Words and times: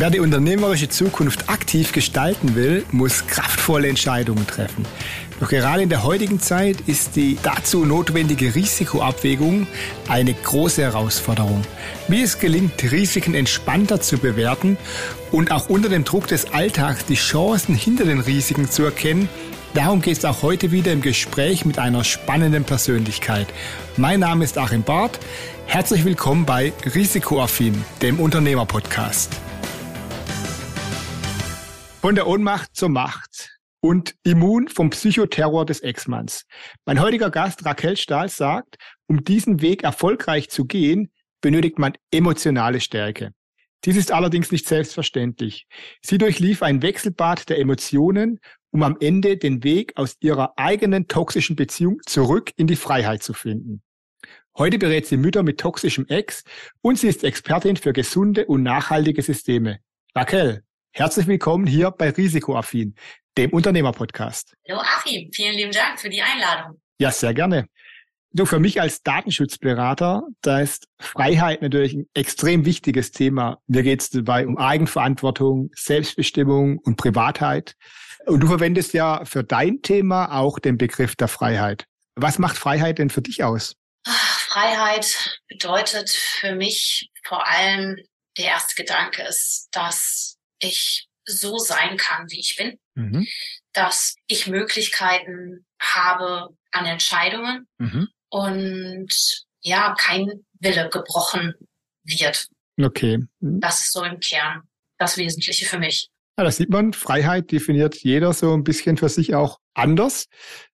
Wer 0.00 0.08
die 0.08 0.20
unternehmerische 0.20 0.88
Zukunft 0.88 1.50
aktiv 1.50 1.92
gestalten 1.92 2.54
will, 2.54 2.86
muss 2.90 3.26
kraftvolle 3.26 3.86
Entscheidungen 3.86 4.46
treffen. 4.46 4.86
Doch 5.40 5.50
gerade 5.50 5.82
in 5.82 5.90
der 5.90 6.04
heutigen 6.04 6.40
Zeit 6.40 6.80
ist 6.86 7.16
die 7.16 7.36
dazu 7.42 7.84
notwendige 7.84 8.54
Risikoabwägung 8.54 9.66
eine 10.08 10.32
große 10.32 10.80
Herausforderung. 10.80 11.60
Wie 12.08 12.22
es 12.22 12.38
gelingt, 12.38 12.82
Risiken 12.90 13.34
entspannter 13.34 14.00
zu 14.00 14.16
bewerten 14.16 14.78
und 15.32 15.52
auch 15.52 15.68
unter 15.68 15.90
dem 15.90 16.04
Druck 16.04 16.28
des 16.28 16.50
Alltags 16.50 17.04
die 17.04 17.16
Chancen 17.16 17.74
hinter 17.74 18.06
den 18.06 18.20
Risiken 18.20 18.70
zu 18.70 18.84
erkennen, 18.84 19.28
Darum 19.74 20.02
geht 20.02 20.18
es 20.18 20.24
auch 20.24 20.42
heute 20.42 20.72
wieder 20.72 20.90
im 20.92 21.00
Gespräch 21.00 21.64
mit 21.64 21.78
einer 21.78 22.02
spannenden 22.02 22.64
Persönlichkeit. 22.64 23.46
Mein 23.96 24.18
Name 24.18 24.42
ist 24.42 24.58
Achim 24.58 24.82
Barth. 24.82 25.20
Herzlich 25.66 26.04
willkommen 26.04 26.44
bei 26.44 26.72
Risikoaffin, 26.92 27.84
dem 28.02 28.18
Unternehmerpodcast. 28.18 29.40
Von 32.00 32.14
der 32.14 32.26
Ohnmacht 32.26 32.74
zur 32.74 32.88
Macht 32.88 33.50
und 33.82 34.14
immun 34.22 34.68
vom 34.68 34.88
Psychoterror 34.88 35.66
des 35.66 35.80
Ex-Manns. 35.80 36.46
Mein 36.86 36.98
heutiger 36.98 37.30
Gast 37.30 37.66
Raquel 37.66 37.98
Stahl 37.98 38.30
sagt, 38.30 38.76
um 39.06 39.22
diesen 39.22 39.60
Weg 39.60 39.82
erfolgreich 39.82 40.48
zu 40.48 40.64
gehen, 40.64 41.12
benötigt 41.42 41.78
man 41.78 41.92
emotionale 42.10 42.80
Stärke. 42.80 43.34
Dies 43.84 43.98
ist 43.98 44.12
allerdings 44.12 44.50
nicht 44.50 44.66
selbstverständlich. 44.66 45.66
Sie 46.00 46.16
durchlief 46.16 46.62
ein 46.62 46.80
Wechselbad 46.80 47.50
der 47.50 47.58
Emotionen, 47.58 48.40
um 48.70 48.82
am 48.82 48.96
Ende 48.98 49.36
den 49.36 49.62
Weg 49.62 49.92
aus 49.96 50.16
ihrer 50.20 50.54
eigenen 50.56 51.06
toxischen 51.06 51.54
Beziehung 51.54 52.00
zurück 52.06 52.50
in 52.56 52.66
die 52.66 52.76
Freiheit 52.76 53.22
zu 53.22 53.34
finden. 53.34 53.82
Heute 54.56 54.78
berät 54.78 55.06
sie 55.06 55.18
Mütter 55.18 55.42
mit 55.42 55.60
toxischem 55.60 56.06
Ex 56.06 56.44
und 56.80 56.98
sie 56.98 57.08
ist 57.08 57.24
Expertin 57.24 57.76
für 57.76 57.92
gesunde 57.92 58.46
und 58.46 58.62
nachhaltige 58.62 59.20
Systeme. 59.20 59.80
Raquel, 60.14 60.64
Herzlich 60.92 61.28
willkommen 61.28 61.66
hier 61.66 61.92
bei 61.92 62.10
Risikoaffin, 62.10 62.96
dem 63.38 63.50
Unternehmerpodcast. 63.52 64.56
Hallo 64.68 64.80
Achim, 64.80 65.30
vielen 65.32 65.54
lieben 65.54 65.70
Dank 65.70 66.00
für 66.00 66.10
die 66.10 66.20
Einladung. 66.20 66.80
Ja, 66.98 67.12
sehr 67.12 67.32
gerne. 67.32 67.68
Du, 68.32 68.44
für 68.44 68.58
mich 68.58 68.80
als 68.80 69.02
Datenschutzberater, 69.02 70.22
da 70.42 70.60
ist 70.60 70.88
Freiheit 70.98 71.62
natürlich 71.62 71.94
ein 71.94 72.06
extrem 72.14 72.64
wichtiges 72.64 73.12
Thema. 73.12 73.58
Mir 73.68 73.84
geht 73.84 74.02
es 74.02 74.10
dabei 74.10 74.46
um 74.46 74.58
Eigenverantwortung, 74.58 75.70
Selbstbestimmung 75.76 76.78
und 76.78 76.96
Privatheit. 76.96 77.76
Und 78.26 78.40
du 78.40 78.48
verwendest 78.48 78.92
ja 78.92 79.24
für 79.24 79.44
dein 79.44 79.82
Thema 79.82 80.36
auch 80.36 80.58
den 80.58 80.76
Begriff 80.76 81.14
der 81.14 81.28
Freiheit. 81.28 81.86
Was 82.16 82.38
macht 82.38 82.58
Freiheit 82.58 82.98
denn 82.98 83.10
für 83.10 83.22
dich 83.22 83.44
aus? 83.44 83.76
Freiheit 84.04 85.40
bedeutet 85.48 86.10
für 86.10 86.56
mich 86.56 87.10
vor 87.24 87.46
allem, 87.46 87.96
der 88.36 88.46
erste 88.46 88.74
Gedanke 88.74 89.22
ist, 89.22 89.68
dass 89.72 90.36
ich 90.60 91.08
so 91.24 91.58
sein 91.58 91.96
kann, 91.96 92.30
wie 92.30 92.40
ich 92.40 92.56
bin, 92.56 92.78
mhm. 92.94 93.26
dass 93.72 94.16
ich 94.26 94.46
Möglichkeiten 94.46 95.66
habe 95.80 96.48
an 96.70 96.86
Entscheidungen 96.86 97.66
mhm. 97.78 98.08
und 98.30 99.44
ja, 99.62 99.94
kein 99.98 100.44
Wille 100.60 100.88
gebrochen 100.90 101.54
wird. 102.04 102.48
Okay. 102.80 103.18
Mhm. 103.40 103.60
Das 103.60 103.80
ist 103.80 103.92
so 103.92 104.04
im 104.04 104.20
Kern 104.20 104.62
das 104.98 105.16
Wesentliche 105.16 105.66
für 105.66 105.78
mich. 105.78 106.10
Ja, 106.38 106.44
das 106.44 106.56
sieht 106.56 106.70
man. 106.70 106.92
Freiheit 106.92 107.50
definiert 107.50 107.96
jeder 107.96 108.32
so 108.32 108.54
ein 108.54 108.64
bisschen 108.64 108.96
für 108.96 109.08
sich 109.08 109.34
auch 109.34 109.58
anders. 109.74 110.26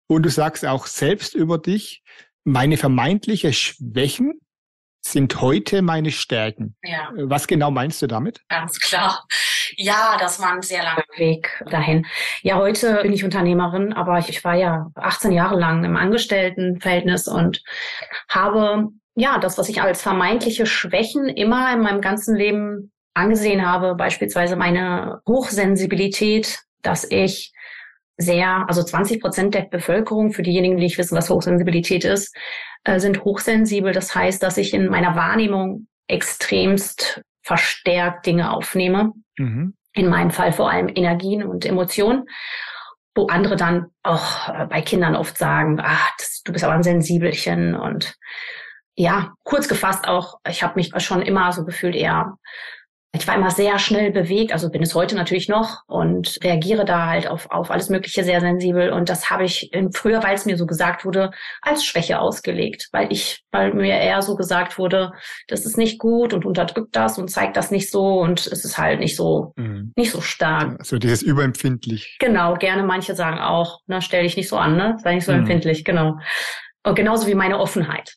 Und 0.06 0.24
du 0.24 0.30
sagst 0.30 0.64
auch 0.64 0.86
selbst 0.86 1.34
über 1.34 1.58
dich, 1.58 2.02
meine 2.44 2.76
vermeintliche 2.76 3.52
Schwächen 3.52 4.40
sind 5.04 5.40
heute 5.40 5.82
meine 5.82 6.10
Stärken. 6.10 6.76
Ja. 6.82 7.10
Was 7.14 7.46
genau 7.46 7.70
meinst 7.70 8.00
du 8.02 8.06
damit? 8.06 8.40
Ganz 8.48 8.78
klar. 8.78 9.26
Ja, 9.76 10.16
das 10.18 10.40
war 10.40 10.52
ein 10.52 10.62
sehr 10.62 10.82
langer 10.82 11.04
Weg 11.16 11.62
dahin. 11.70 12.06
Ja, 12.42 12.56
heute 12.56 13.00
bin 13.02 13.12
ich 13.12 13.24
Unternehmerin, 13.24 13.92
aber 13.92 14.18
ich 14.18 14.44
war 14.44 14.54
ja 14.54 14.90
18 14.94 15.32
Jahre 15.32 15.58
lang 15.58 15.84
im 15.84 15.96
Angestelltenverhältnis 15.96 17.26
und 17.26 17.62
habe 18.28 18.88
ja 19.14 19.38
das, 19.38 19.58
was 19.58 19.68
ich 19.68 19.82
als 19.82 20.02
vermeintliche 20.02 20.66
Schwächen 20.66 21.28
immer 21.28 21.72
in 21.72 21.80
meinem 21.80 22.00
ganzen 22.00 22.36
Leben 22.36 22.92
angesehen 23.14 23.66
habe, 23.66 23.94
beispielsweise 23.94 24.56
meine 24.56 25.20
Hochsensibilität, 25.26 26.60
dass 26.82 27.04
ich 27.10 27.52
sehr, 28.16 28.64
also 28.68 28.82
20 28.82 29.20
Prozent 29.20 29.54
der 29.54 29.62
Bevölkerung, 29.62 30.32
für 30.32 30.42
diejenigen, 30.42 30.76
die 30.76 30.84
nicht 30.84 30.98
wissen, 30.98 31.16
was 31.16 31.30
Hochsensibilität 31.30 32.04
ist, 32.04 32.34
äh, 32.84 32.98
sind 32.98 33.24
hochsensibel. 33.24 33.92
Das 33.92 34.14
heißt, 34.14 34.42
dass 34.42 34.56
ich 34.56 34.74
in 34.74 34.88
meiner 34.88 35.16
Wahrnehmung 35.16 35.86
extremst 36.08 37.22
verstärkt 37.42 38.26
Dinge 38.26 38.52
aufnehme. 38.52 39.12
Mhm. 39.38 39.74
In 39.94 40.08
meinem 40.08 40.30
Fall 40.30 40.52
vor 40.52 40.70
allem 40.70 40.88
Energien 40.88 41.42
und 41.42 41.66
Emotionen, 41.66 42.24
wo 43.14 43.26
andere 43.26 43.56
dann 43.56 43.86
auch 44.02 44.48
äh, 44.48 44.66
bei 44.66 44.80
Kindern 44.80 45.16
oft 45.16 45.36
sagen, 45.36 45.80
ah, 45.80 46.08
das, 46.18 46.42
du 46.44 46.52
bist 46.52 46.64
aber 46.64 46.74
ein 46.74 46.82
Sensibelchen 46.82 47.74
und 47.74 48.16
ja, 48.94 49.32
kurz 49.42 49.68
gefasst 49.68 50.06
auch, 50.06 50.38
ich 50.46 50.62
habe 50.62 50.74
mich 50.76 50.92
schon 50.98 51.22
immer 51.22 51.52
so 51.52 51.64
gefühlt 51.64 51.94
eher 51.94 52.36
ich 53.14 53.28
war 53.28 53.34
immer 53.34 53.50
sehr 53.50 53.78
schnell 53.78 54.10
bewegt, 54.10 54.52
also 54.52 54.70
bin 54.70 54.82
es 54.82 54.94
heute 54.94 55.14
natürlich 55.14 55.46
noch 55.46 55.82
und 55.86 56.38
reagiere 56.42 56.86
da 56.86 57.08
halt 57.08 57.26
auf, 57.26 57.50
auf 57.50 57.70
alles 57.70 57.90
Mögliche 57.90 58.24
sehr 58.24 58.40
sensibel. 58.40 58.90
Und 58.90 59.10
das 59.10 59.30
habe 59.30 59.44
ich 59.44 59.70
früher, 59.92 60.22
weil 60.22 60.34
es 60.34 60.46
mir 60.46 60.56
so 60.56 60.66
gesagt 60.66 61.04
wurde, 61.04 61.30
als 61.60 61.84
Schwäche 61.84 62.18
ausgelegt, 62.18 62.88
weil 62.90 63.12
ich, 63.12 63.44
weil 63.50 63.74
mir 63.74 63.98
eher 63.98 64.22
so 64.22 64.34
gesagt 64.34 64.78
wurde, 64.78 65.12
das 65.46 65.66
ist 65.66 65.76
nicht 65.76 65.98
gut 65.98 66.32
und 66.32 66.46
unterdrückt 66.46 66.96
das 66.96 67.18
und 67.18 67.28
zeigt 67.28 67.58
das 67.58 67.70
nicht 67.70 67.90
so 67.90 68.20
und 68.20 68.46
es 68.46 68.64
ist 68.64 68.78
halt 68.78 68.98
nicht 68.98 69.14
so, 69.14 69.52
mhm. 69.56 69.92
nicht 69.94 70.10
so 70.10 70.22
stark. 70.22 70.76
Also 70.78 70.96
dieses 70.96 71.20
überempfindlich. 71.20 72.16
Genau, 72.18 72.54
gerne 72.54 72.82
manche 72.82 73.14
sagen 73.14 73.38
auch, 73.38 73.80
na, 73.86 74.00
stell 74.00 74.22
dich 74.22 74.38
nicht 74.38 74.48
so 74.48 74.56
an, 74.56 74.76
ne? 74.76 74.96
Sei 75.02 75.14
nicht 75.14 75.26
so 75.26 75.32
mhm. 75.32 75.40
empfindlich, 75.40 75.84
genau. 75.84 76.16
Und 76.82 76.94
genauso 76.94 77.26
wie 77.26 77.34
meine 77.34 77.58
Offenheit. 77.58 78.16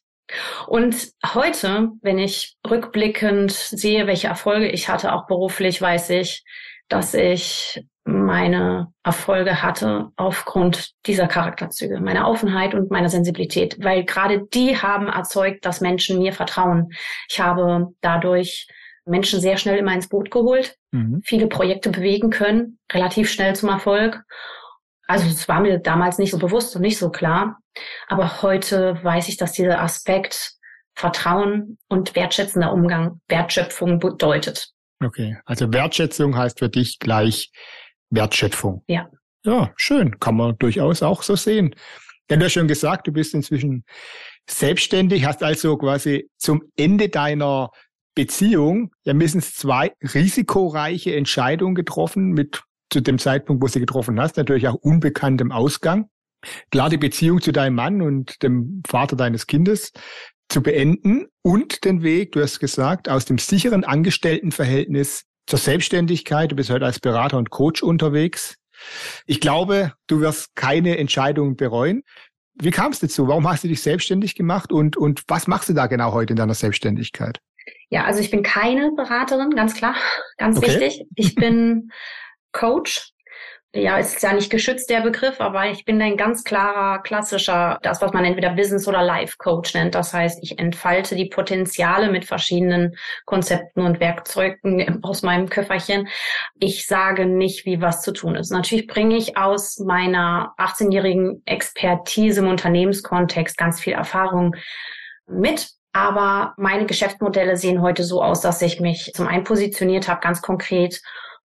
Und 0.67 1.11
heute, 1.33 1.89
wenn 2.01 2.17
ich 2.17 2.55
rückblickend 2.69 3.51
sehe, 3.51 4.07
welche 4.07 4.27
Erfolge 4.27 4.67
ich 4.67 4.89
hatte, 4.89 5.13
auch 5.13 5.27
beruflich, 5.27 5.81
weiß 5.81 6.09
ich, 6.11 6.43
dass 6.87 7.13
ich 7.13 7.83
meine 8.05 8.93
Erfolge 9.03 9.63
hatte 9.63 10.09
aufgrund 10.15 10.91
dieser 11.07 11.27
Charakterzüge, 11.27 11.99
meiner 11.99 12.27
Offenheit 12.27 12.75
und 12.75 12.91
meiner 12.91 13.09
Sensibilität, 13.09 13.83
weil 13.83 14.03
gerade 14.03 14.45
die 14.53 14.77
haben 14.79 15.07
erzeugt, 15.07 15.65
dass 15.65 15.81
Menschen 15.81 16.19
mir 16.19 16.31
vertrauen. 16.31 16.91
Ich 17.29 17.39
habe 17.39 17.87
dadurch 18.01 18.67
Menschen 19.05 19.39
sehr 19.39 19.57
schnell 19.57 19.77
immer 19.77 19.93
ins 19.93 20.09
Boot 20.09 20.29
geholt, 20.29 20.75
mhm. 20.91 21.21
viele 21.23 21.47
Projekte 21.47 21.89
bewegen 21.89 22.29
können, 22.29 22.77
relativ 22.91 23.29
schnell 23.29 23.55
zum 23.55 23.69
Erfolg 23.69 24.23
also 25.07 25.27
es 25.27 25.47
war 25.47 25.61
mir 25.61 25.79
damals 25.79 26.17
nicht 26.17 26.31
so 26.31 26.37
bewusst 26.39 26.75
und 26.75 26.81
nicht 26.81 26.97
so 26.97 27.09
klar. 27.09 27.59
Aber 28.07 28.41
heute 28.41 28.99
weiß 29.03 29.27
ich, 29.29 29.37
dass 29.37 29.51
dieser 29.51 29.81
Aspekt 29.81 30.53
Vertrauen 30.95 31.77
und 31.89 32.15
wertschätzender 32.15 32.71
Umgang 32.71 33.19
Wertschöpfung 33.27 33.99
bedeutet. 33.99 34.69
Okay, 35.03 35.37
also 35.45 35.71
Wertschätzung 35.73 36.37
heißt 36.37 36.59
für 36.59 36.69
dich 36.69 36.99
gleich 36.99 37.51
Wertschöpfung. 38.09 38.83
Ja. 38.87 39.09
Ja, 39.43 39.73
schön, 39.75 40.19
kann 40.19 40.37
man 40.37 40.57
durchaus 40.57 41.03
auch 41.03 41.21
so 41.21 41.35
sehen. 41.35 41.75
Denn 42.29 42.39
du 42.39 42.45
hast 42.45 42.53
schon 42.53 42.67
gesagt, 42.67 43.05
du 43.05 43.11
bist 43.11 43.33
inzwischen 43.33 43.83
selbstständig, 44.49 45.25
hast 45.25 45.43
also 45.43 45.77
quasi 45.77 46.29
zum 46.37 46.63
Ende 46.77 47.09
deiner 47.09 47.69
Beziehung 48.15 48.91
ja 49.03 49.13
mindestens 49.13 49.53
zwei 49.53 49.91
risikoreiche 50.01 51.15
Entscheidungen 51.15 51.75
getroffen 51.75 52.31
mit 52.31 52.63
zu 52.91 53.01
dem 53.01 53.19
Zeitpunkt, 53.19 53.63
wo 53.63 53.67
sie 53.67 53.79
getroffen 53.79 54.19
hast, 54.19 54.37
natürlich 54.37 54.67
auch 54.67 54.75
unbekanntem 54.75 55.51
Ausgang. 55.51 56.09
Klar, 56.71 56.89
die 56.89 56.97
Beziehung 56.97 57.41
zu 57.41 57.51
deinem 57.51 57.75
Mann 57.75 58.01
und 58.01 58.41
dem 58.43 58.81
Vater 58.87 59.15
deines 59.15 59.47
Kindes 59.47 59.91
zu 60.49 60.61
beenden 60.61 61.27
und 61.41 61.83
den 61.85 62.03
Weg, 62.03 62.33
du 62.33 62.41
hast 62.41 62.59
gesagt, 62.59 63.09
aus 63.09 63.25
dem 63.25 63.37
sicheren 63.37 63.83
Angestelltenverhältnis 63.83 65.25
zur 65.47 65.59
Selbstständigkeit. 65.59 66.51
Du 66.51 66.55
bist 66.55 66.69
heute 66.69 66.85
als 66.85 66.99
Berater 66.99 67.37
und 67.37 67.49
Coach 67.49 67.81
unterwegs. 67.81 68.55
Ich 69.25 69.39
glaube, 69.39 69.93
du 70.07 70.19
wirst 70.19 70.55
keine 70.55 70.97
Entscheidung 70.97 71.55
bereuen. 71.55 72.03
Wie 72.55 72.71
kam 72.71 72.91
es 72.91 72.99
dazu? 72.99 73.27
Warum 73.27 73.49
hast 73.49 73.63
du 73.63 73.67
dich 73.67 73.81
selbstständig 73.81 74.35
gemacht 74.35 74.71
und, 74.71 74.97
und 74.97 75.23
was 75.27 75.47
machst 75.47 75.69
du 75.69 75.73
da 75.73 75.87
genau 75.87 76.13
heute 76.13 76.33
in 76.33 76.37
deiner 76.37 76.53
Selbstständigkeit? 76.53 77.39
Ja, 77.89 78.05
also 78.05 78.19
ich 78.19 78.31
bin 78.31 78.43
keine 78.43 78.91
Beraterin, 78.91 79.51
ganz 79.51 79.75
klar, 79.75 79.95
ganz 80.37 80.57
okay. 80.57 80.67
wichtig. 80.67 81.05
Ich 81.15 81.35
bin 81.35 81.91
Coach. 82.55 83.11
Ja, 83.77 83.97
ist 83.97 84.23
ja 84.23 84.31
nicht 84.31 84.49
geschützt, 84.49 84.89
der 84.89 85.01
Begriff, 85.01 85.41
aber 85.41 85.69
ich 85.69 85.83
bin 85.83 86.01
ein 86.01 86.15
ganz 86.15 86.45
klarer, 86.45 87.03
klassischer, 87.03 87.77
das, 87.81 88.01
was 88.01 88.13
man 88.13 88.23
entweder 88.23 88.51
Business 88.51 88.87
oder 88.87 89.03
Life 89.03 89.35
Coach 89.37 89.73
nennt. 89.73 89.95
Das 89.95 90.13
heißt, 90.13 90.41
ich 90.41 90.57
entfalte 90.59 91.15
die 91.17 91.25
Potenziale 91.25 92.09
mit 92.09 92.23
verschiedenen 92.23 92.95
Konzepten 93.25 93.81
und 93.81 93.99
Werkzeugen 93.99 95.03
aus 95.03 95.23
meinem 95.23 95.49
Köfferchen. 95.49 96.07
Ich 96.57 96.87
sage 96.87 97.25
nicht, 97.25 97.65
wie 97.65 97.81
was 97.81 98.01
zu 98.01 98.13
tun 98.13 98.35
ist. 98.35 98.49
Natürlich 98.49 98.87
bringe 98.87 99.17
ich 99.17 99.35
aus 99.35 99.77
meiner 99.79 100.53
18-jährigen 100.57 101.41
Expertise 101.45 102.39
im 102.39 102.47
Unternehmenskontext 102.47 103.57
ganz 103.57 103.81
viel 103.81 103.93
Erfahrung 103.93 104.55
mit 105.27 105.67
Aber 105.95 106.53
meine 106.57 106.85
Geschäftsmodelle 106.85 107.55
sehen 107.55 107.81
heute 107.81 108.03
so 108.03 108.21
aus, 108.21 108.41
dass 108.41 108.61
ich 108.61 108.81
mich 108.81 109.11
zum 109.13 109.27
einen 109.27 109.45
positioniert 109.45 110.09
habe, 110.09 110.19
ganz 110.19 110.41
konkret, 110.41 111.01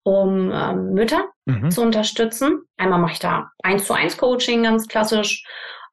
um 0.04 0.52
ähm, 0.52 0.94
Mütter 0.94 1.26
mhm. 1.46 1.72
zu 1.72 1.82
unterstützen. 1.82 2.62
Einmal 2.78 3.00
mache 3.00 3.14
ich 3.14 3.20
da 3.20 3.50
eins 3.64 3.86
zu 3.86 3.94
eins 3.94 4.18
Coaching, 4.18 4.64
ganz 4.64 4.88
klassisch 4.88 5.44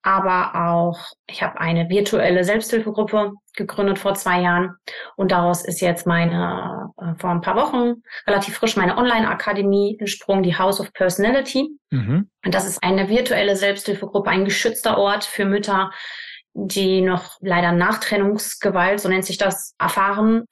aber 0.02 0.54
auch, 0.54 0.98
ich 1.26 1.42
habe 1.42 1.60
eine 1.60 1.88
virtuelle 1.88 2.44
Selbsthilfegruppe 2.44 3.32
gegründet 3.56 3.98
vor 3.98 4.14
zwei 4.14 4.40
Jahren 4.40 4.76
und 5.16 5.32
daraus 5.32 5.64
ist 5.64 5.80
jetzt 5.80 6.06
meine, 6.06 6.92
äh, 6.96 7.14
vor 7.18 7.30
ein 7.30 7.40
paar 7.40 7.56
Wochen 7.56 8.02
relativ 8.26 8.56
frisch 8.56 8.76
meine 8.76 8.96
Online-Akademie 8.96 9.96
entsprungen, 9.98 10.44
die 10.44 10.56
House 10.56 10.80
of 10.80 10.92
Personality. 10.92 11.68
Mhm. 11.90 12.30
Und 12.44 12.54
das 12.54 12.66
ist 12.66 12.82
eine 12.82 13.08
virtuelle 13.08 13.56
Selbsthilfegruppe, 13.56 14.30
ein 14.30 14.44
geschützter 14.44 14.98
Ort 14.98 15.24
für 15.24 15.44
Mütter, 15.44 15.90
die 16.54 17.00
noch 17.00 17.36
leider 17.40 17.72
Nachtrennungsgewalt, 17.72 19.00
so 19.00 19.08
nennt 19.08 19.24
sich 19.24 19.36
das, 19.36 19.74
erfahren 19.78 20.44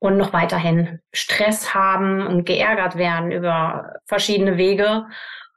und 0.00 0.16
noch 0.16 0.32
weiterhin 0.32 0.98
Stress 1.12 1.74
haben 1.74 2.26
und 2.26 2.44
geärgert 2.44 2.96
werden 2.96 3.30
über 3.30 3.92
verschiedene 4.06 4.56
Wege 4.56 5.06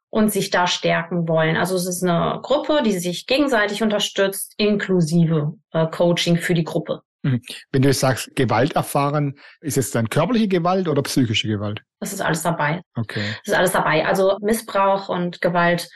und 0.09 0.31
sich 0.31 0.51
da 0.51 0.67
stärken 0.67 1.27
wollen. 1.27 1.57
Also 1.57 1.75
es 1.75 1.87
ist 1.87 2.03
eine 2.03 2.39
Gruppe, 2.43 2.83
die 2.85 2.91
sich 2.91 3.25
gegenseitig 3.25 3.81
unterstützt, 3.81 4.53
inklusive 4.57 5.53
äh, 5.71 5.87
Coaching 5.87 6.37
für 6.37 6.53
die 6.53 6.65
Gruppe. 6.65 7.01
Mhm. 7.23 7.41
Wenn 7.71 7.81
du 7.81 7.87
jetzt 7.87 8.01
sagst, 8.01 8.35
Gewalt 8.35 8.75
erfahren, 8.75 9.39
ist 9.61 9.77
es 9.77 9.91
dann 9.91 10.09
körperliche 10.09 10.49
Gewalt 10.49 10.87
oder 10.89 11.01
psychische 11.03 11.47
Gewalt? 11.47 11.81
Das 11.99 12.11
ist 12.11 12.21
alles 12.21 12.43
dabei. 12.43 12.81
Okay. 12.95 13.23
Das 13.39 13.53
ist 13.53 13.57
alles 13.57 13.71
dabei. 13.71 14.05
Also 14.05 14.37
Missbrauch 14.41 15.07
und 15.07 15.41
Gewalt, 15.41 15.89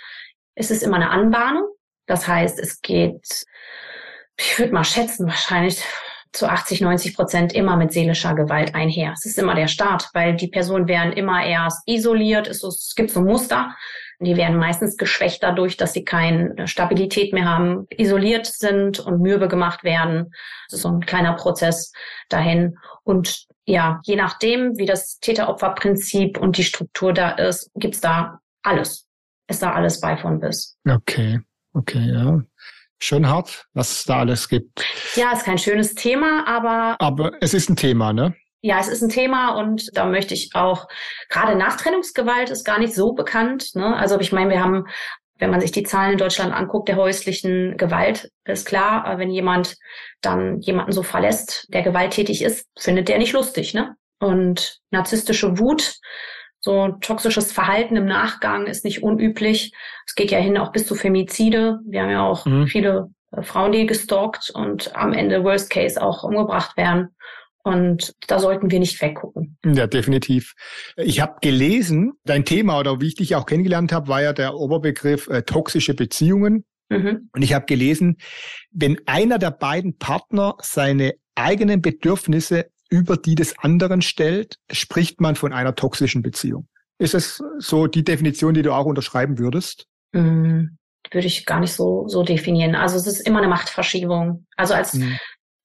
es 0.55 0.71
ist 0.71 0.83
immer 0.83 0.95
eine 0.95 1.09
Anbahnung. 1.09 1.67
Das 2.07 2.27
heißt, 2.27 2.57
es 2.59 2.81
geht, 2.81 3.45
ich 4.37 4.57
würde 4.57 4.73
mal 4.73 4.85
schätzen, 4.85 5.27
wahrscheinlich 5.27 5.83
zu 6.31 6.47
80, 6.47 6.81
90 6.81 7.15
Prozent 7.15 7.53
immer 7.53 7.77
mit 7.77 7.91
seelischer 7.91 8.35
Gewalt 8.35 8.75
einher. 8.75 9.13
Es 9.13 9.25
ist 9.25 9.39
immer 9.39 9.55
der 9.55 9.67
Start, 9.67 10.09
weil 10.13 10.35
die 10.35 10.47
Personen 10.47 10.87
werden 10.87 11.13
immer 11.13 11.45
erst 11.45 11.87
isoliert. 11.87 12.47
Es, 12.47 12.63
es 12.63 12.93
gibt 12.95 13.11
so 13.11 13.21
Muster. 13.21 13.75
Die 14.19 14.35
werden 14.35 14.57
meistens 14.57 14.97
geschwächt 14.97 15.43
dadurch, 15.43 15.77
dass 15.77 15.93
sie 15.93 16.03
keine 16.03 16.67
Stabilität 16.67 17.33
mehr 17.33 17.45
haben, 17.45 17.85
isoliert 17.95 18.47
sind 18.47 18.99
und 18.99 19.21
mürbe 19.21 19.47
gemacht 19.47 19.83
werden. 19.83 20.31
Das 20.67 20.77
ist 20.77 20.81
so 20.81 20.89
ein 20.89 21.01
kleiner 21.01 21.33
Prozess 21.33 21.91
dahin. 22.29 22.77
Und 23.03 23.45
ja, 23.65 23.99
je 24.05 24.15
nachdem, 24.15 24.77
wie 24.77 24.85
das 24.85 25.19
Täter-Opfer-Prinzip 25.19 26.39
und 26.39 26.57
die 26.57 26.63
Struktur 26.63 27.13
da 27.13 27.31
ist, 27.31 27.69
gibt's 27.75 28.01
da 28.01 28.39
alles. 28.63 29.07
Ist 29.47 29.61
da 29.61 29.73
alles 29.73 29.99
bei 29.99 30.17
von 30.17 30.39
bis. 30.39 30.77
Okay, 30.89 31.39
okay, 31.73 32.11
ja. 32.11 32.41
Schon 32.99 33.29
hart, 33.29 33.67
was 33.73 33.91
es 33.91 34.03
da 34.05 34.19
alles 34.19 34.49
gibt. 34.49 34.83
Ja, 35.15 35.31
ist 35.31 35.45
kein 35.45 35.57
schönes 35.57 35.93
Thema, 35.93 36.47
aber. 36.47 36.95
Aber 36.99 37.31
es 37.41 37.53
ist 37.53 37.69
ein 37.69 37.75
Thema, 37.75 38.11
ne? 38.11 38.35
Ja, 38.61 38.79
es 38.79 38.87
ist 38.87 39.03
ein 39.03 39.09
Thema 39.09 39.55
und 39.59 39.95
da 39.95 40.05
möchte 40.05 40.33
ich 40.33 40.49
auch, 40.55 40.87
gerade 41.29 41.55
Nachtrennungsgewalt 41.55 42.49
ist 42.49 42.65
gar 42.65 42.79
nicht 42.79 42.95
so 42.95 43.13
bekannt. 43.13 43.75
Ne? 43.75 43.95
Also 43.95 44.19
ich 44.19 44.31
meine, 44.31 44.49
wir 44.49 44.61
haben, 44.61 44.87
wenn 45.37 45.51
man 45.51 45.61
sich 45.61 45.71
die 45.71 45.83
Zahlen 45.83 46.13
in 46.13 46.17
Deutschland 46.17 46.53
anguckt, 46.53 46.89
der 46.89 46.95
häuslichen 46.95 47.77
Gewalt, 47.77 48.31
ist 48.45 48.65
klar, 48.65 49.19
wenn 49.19 49.29
jemand 49.29 49.75
dann 50.21 50.59
jemanden 50.59 50.91
so 50.91 51.03
verlässt, 51.03 51.67
der 51.69 51.83
gewalttätig 51.83 52.41
ist, 52.41 52.65
findet 52.77 53.09
der 53.09 53.19
nicht 53.19 53.33
lustig. 53.33 53.75
Ne? 53.75 53.95
Und 54.19 54.79
narzisstische 54.89 55.59
Wut, 55.59 55.99
so 56.59 56.89
toxisches 57.01 57.51
Verhalten 57.51 57.95
im 57.95 58.05
Nachgang 58.05 58.65
ist 58.65 58.83
nicht 58.83 59.03
unüblich. 59.03 59.73
Es 60.05 60.15
geht 60.15 60.31
ja 60.31 60.39
hin 60.39 60.57
auch 60.57 60.71
bis 60.71 60.87
zu 60.87 60.95
Femizide. 60.95 61.79
Wir 61.85 62.01
haben 62.01 62.09
ja 62.09 62.23
auch 62.23 62.45
mhm. 62.45 62.67
viele 62.67 63.09
äh, 63.31 63.43
Frauen, 63.43 63.71
die 63.71 63.85
gestalkt 63.85 64.49
und 64.53 64.95
am 64.95 65.13
Ende 65.13 65.43
Worst 65.43 65.69
Case 65.69 66.01
auch 66.01 66.23
umgebracht 66.23 66.75
werden. 66.77 67.09
Und 67.63 68.15
da 68.27 68.39
sollten 68.39 68.71
wir 68.71 68.79
nicht 68.79 69.01
weggucken. 69.01 69.57
Ja, 69.65 69.87
definitiv. 69.87 70.53
Ich 70.95 71.19
habe 71.19 71.35
gelesen, 71.41 72.13
dein 72.23 72.45
Thema 72.45 72.79
oder 72.79 73.01
wie 73.01 73.07
ich 73.07 73.15
dich 73.15 73.35
auch 73.35 73.45
kennengelernt 73.45 73.91
habe, 73.91 74.07
war 74.07 74.21
ja 74.21 74.31
der 74.31 74.55
Oberbegriff 74.55 75.27
äh, 75.27 75.43
toxische 75.43 75.93
Beziehungen. 75.93 76.63
Mhm. 76.89 77.29
Und 77.33 77.41
ich 77.41 77.53
habe 77.53 77.65
gelesen, 77.65 78.17
wenn 78.71 78.97
einer 79.05 79.37
der 79.37 79.51
beiden 79.51 79.97
Partner 79.97 80.55
seine 80.61 81.15
eigenen 81.35 81.81
Bedürfnisse 81.81 82.71
über 82.89 83.17
die 83.17 83.35
des 83.35 83.57
anderen 83.59 84.01
stellt, 84.01 84.57
spricht 84.71 85.21
man 85.21 85.35
von 85.35 85.53
einer 85.53 85.75
toxischen 85.75 86.21
Beziehung. 86.21 86.67
Ist 86.99 87.13
es 87.13 87.43
so 87.59 87.87
die 87.87 88.03
Definition, 88.03 88.53
die 88.53 88.61
du 88.61 88.73
auch 88.73 88.85
unterschreiben 88.85 89.37
würdest? 89.37 89.87
Mhm 90.13 90.77
würde 91.09 91.27
ich 91.27 91.45
gar 91.45 91.61
nicht 91.61 91.71
so, 91.71 92.05
so 92.09 92.23
definieren. 92.23 92.75
Also 92.75 92.97
es 92.97 93.07
ist 93.07 93.21
immer 93.21 93.37
eine 93.37 93.47
Machtverschiebung. 93.47 94.45
Also 94.57 94.73
als 94.73 94.95
mhm 94.95 95.17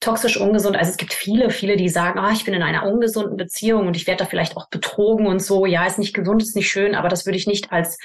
toxisch 0.02 0.36
ungesund. 0.36 0.76
Also 0.76 0.90
es 0.90 0.96
gibt 0.96 1.14
viele, 1.14 1.50
viele, 1.50 1.76
die 1.76 1.88
sagen, 1.88 2.18
ah, 2.18 2.32
ich 2.32 2.44
bin 2.44 2.54
in 2.54 2.62
einer 2.62 2.84
ungesunden 2.84 3.36
Beziehung 3.36 3.86
und 3.86 3.96
ich 3.96 4.06
werde 4.06 4.24
da 4.24 4.28
vielleicht 4.28 4.56
auch 4.56 4.68
betrogen 4.68 5.26
und 5.26 5.40
so. 5.40 5.64
Ja, 5.64 5.86
ist 5.86 5.98
nicht 5.98 6.12
gesund, 6.12 6.42
ist 6.42 6.56
nicht 6.56 6.68
schön, 6.68 6.94
aber 6.94 7.08
das 7.08 7.24
würde 7.24 7.38
ich 7.38 7.46
nicht 7.46 7.72
als 7.72 7.98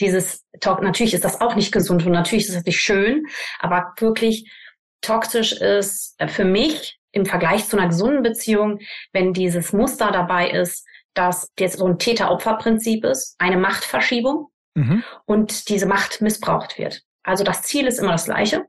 dieses 0.00 0.44
natürlich 0.82 1.14
ist 1.14 1.24
das 1.24 1.40
auch 1.40 1.54
nicht 1.54 1.70
gesund 1.70 2.04
und 2.04 2.10
natürlich 2.10 2.46
ist 2.46 2.56
das 2.56 2.64
nicht 2.64 2.80
schön, 2.80 3.26
aber 3.60 3.92
wirklich 3.98 4.50
toxisch 5.00 5.52
ist 5.52 6.16
für 6.26 6.44
mich 6.44 6.98
im 7.14 7.26
Vergleich 7.26 7.68
zu 7.68 7.78
einer 7.78 7.88
gesunden 7.88 8.22
Beziehung, 8.22 8.80
wenn 9.12 9.32
dieses 9.32 9.72
Muster 9.72 10.10
dabei 10.10 10.50
ist, 10.50 10.86
dass 11.14 11.50
jetzt 11.58 11.78
so 11.78 11.86
ein 11.86 11.98
Täter-Opfer-Prinzip 11.98 13.04
ist, 13.04 13.36
eine 13.38 13.56
Machtverschiebung 13.56 14.48
mhm. 14.74 15.04
und 15.26 15.68
diese 15.68 15.86
Macht 15.86 16.20
missbraucht 16.20 16.76
wird. 16.76 17.02
Also 17.22 17.44
das 17.44 17.62
Ziel 17.62 17.86
ist 17.86 18.00
immer 18.00 18.12
das 18.12 18.26
gleiche. 18.26 18.64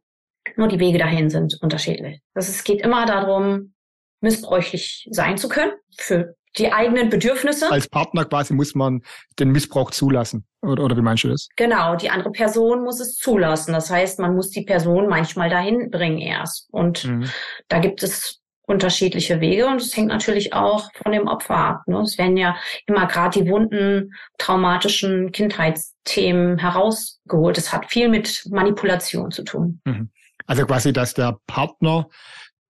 Nur 0.55 0.67
die 0.67 0.79
Wege 0.79 0.99
dahin 0.99 1.29
sind 1.29 1.57
unterschiedlich. 1.61 2.21
Das 2.35 2.47
es 2.47 2.63
geht 2.63 2.81
immer 2.81 3.05
darum, 3.07 3.73
missbräuchlich 4.21 5.07
sein 5.09 5.37
zu 5.37 5.49
können 5.49 5.73
für 5.97 6.35
die 6.57 6.71
eigenen 6.71 7.09
Bedürfnisse. 7.09 7.71
Als 7.71 7.87
Partner 7.87 8.25
quasi 8.25 8.53
muss 8.53 8.75
man 8.75 9.01
den 9.39 9.51
Missbrauch 9.51 9.91
zulassen. 9.91 10.45
Oder, 10.61 10.83
oder 10.83 10.97
wie 10.97 11.01
meinst 11.01 11.23
du 11.23 11.29
das? 11.29 11.49
Genau, 11.55 11.95
die 11.95 12.09
andere 12.09 12.31
Person 12.31 12.83
muss 12.83 12.99
es 12.99 13.17
zulassen. 13.17 13.73
Das 13.73 13.89
heißt, 13.89 14.19
man 14.19 14.35
muss 14.35 14.49
die 14.49 14.63
Person 14.63 15.07
manchmal 15.07 15.49
dahin 15.49 15.89
bringen 15.91 16.17
erst. 16.17 16.67
Und 16.71 17.05
mhm. 17.05 17.29
da 17.67 17.79
gibt 17.79 18.03
es 18.03 18.41
unterschiedliche 18.67 19.41
Wege 19.41 19.67
und 19.67 19.79
es 19.79 19.95
hängt 19.95 20.07
natürlich 20.07 20.53
auch 20.53 20.89
von 21.03 21.11
dem 21.11 21.27
Opfer 21.27 21.55
ab. 21.55 21.81
Ne? 21.87 22.01
Es 22.01 22.17
werden 22.17 22.37
ja 22.37 22.57
immer 22.87 23.05
gerade 23.05 23.39
die 23.39 23.49
wunden, 23.49 24.13
traumatischen 24.37 25.31
Kindheitsthemen 25.31 26.57
herausgeholt. 26.57 27.57
Es 27.57 27.71
hat 27.71 27.91
viel 27.91 28.09
mit 28.09 28.43
Manipulation 28.49 29.31
zu 29.31 29.43
tun. 29.43 29.81
Mhm. 29.85 30.09
Also 30.47 30.65
quasi, 30.65 30.93
dass 30.93 31.13
der 31.13 31.37
Partner 31.47 32.07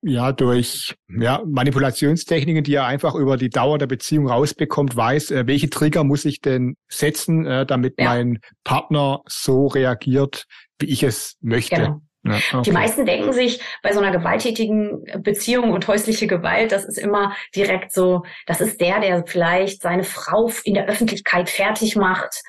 ja 0.06 0.32
durch 0.32 0.96
ja, 1.10 1.42
Manipulationstechniken, 1.46 2.64
die 2.64 2.76
er 2.76 2.86
einfach 2.86 3.16
über 3.16 3.38
die 3.38 3.50
Dauer 3.50 3.78
der 3.78 3.88
Beziehung 3.88 4.28
rausbekommt, 4.30 4.96
weiß, 4.96 5.32
äh, 5.32 5.48
welche 5.48 5.70
Trigger 5.70 6.04
muss 6.04 6.26
ich 6.26 6.42
denn 6.42 6.76
setzen, 6.88 7.46
äh, 7.46 7.66
damit 7.66 7.96
ja. 7.98 8.06
mein 8.06 8.40
Partner 8.64 9.22
so 9.28 9.68
reagiert, 9.68 10.46
wie 10.80 10.88
ich 10.88 11.04
es 11.04 11.38
möchte. 11.42 11.76
Genau. 11.76 12.02
Ja, 12.24 12.40
okay. 12.54 12.62
Die 12.64 12.72
meisten 12.72 13.06
denken 13.06 13.34
sich 13.34 13.62
bei 13.84 13.94
so 13.94 14.00
einer 14.00 14.12
gewalttätigen 14.12 15.04
Beziehung 15.20 15.72
und 15.72 15.88
häusliche 15.88 16.26
Gewalt, 16.26 16.72
das 16.72 16.86
ist 16.86 16.98
immer 16.98 17.36
direkt 17.56 17.92
so, 17.92 18.24
das 18.48 18.62
ist 18.62 18.82
der, 18.82 19.00
der 19.00 19.24
vielleicht 19.28 19.82
seine 19.82 20.04
Frau 20.04 20.52
in 20.64 20.74
der 20.74 20.88
Öffentlichkeit 20.88 21.50
fertig 21.50 21.96
macht 21.96 22.42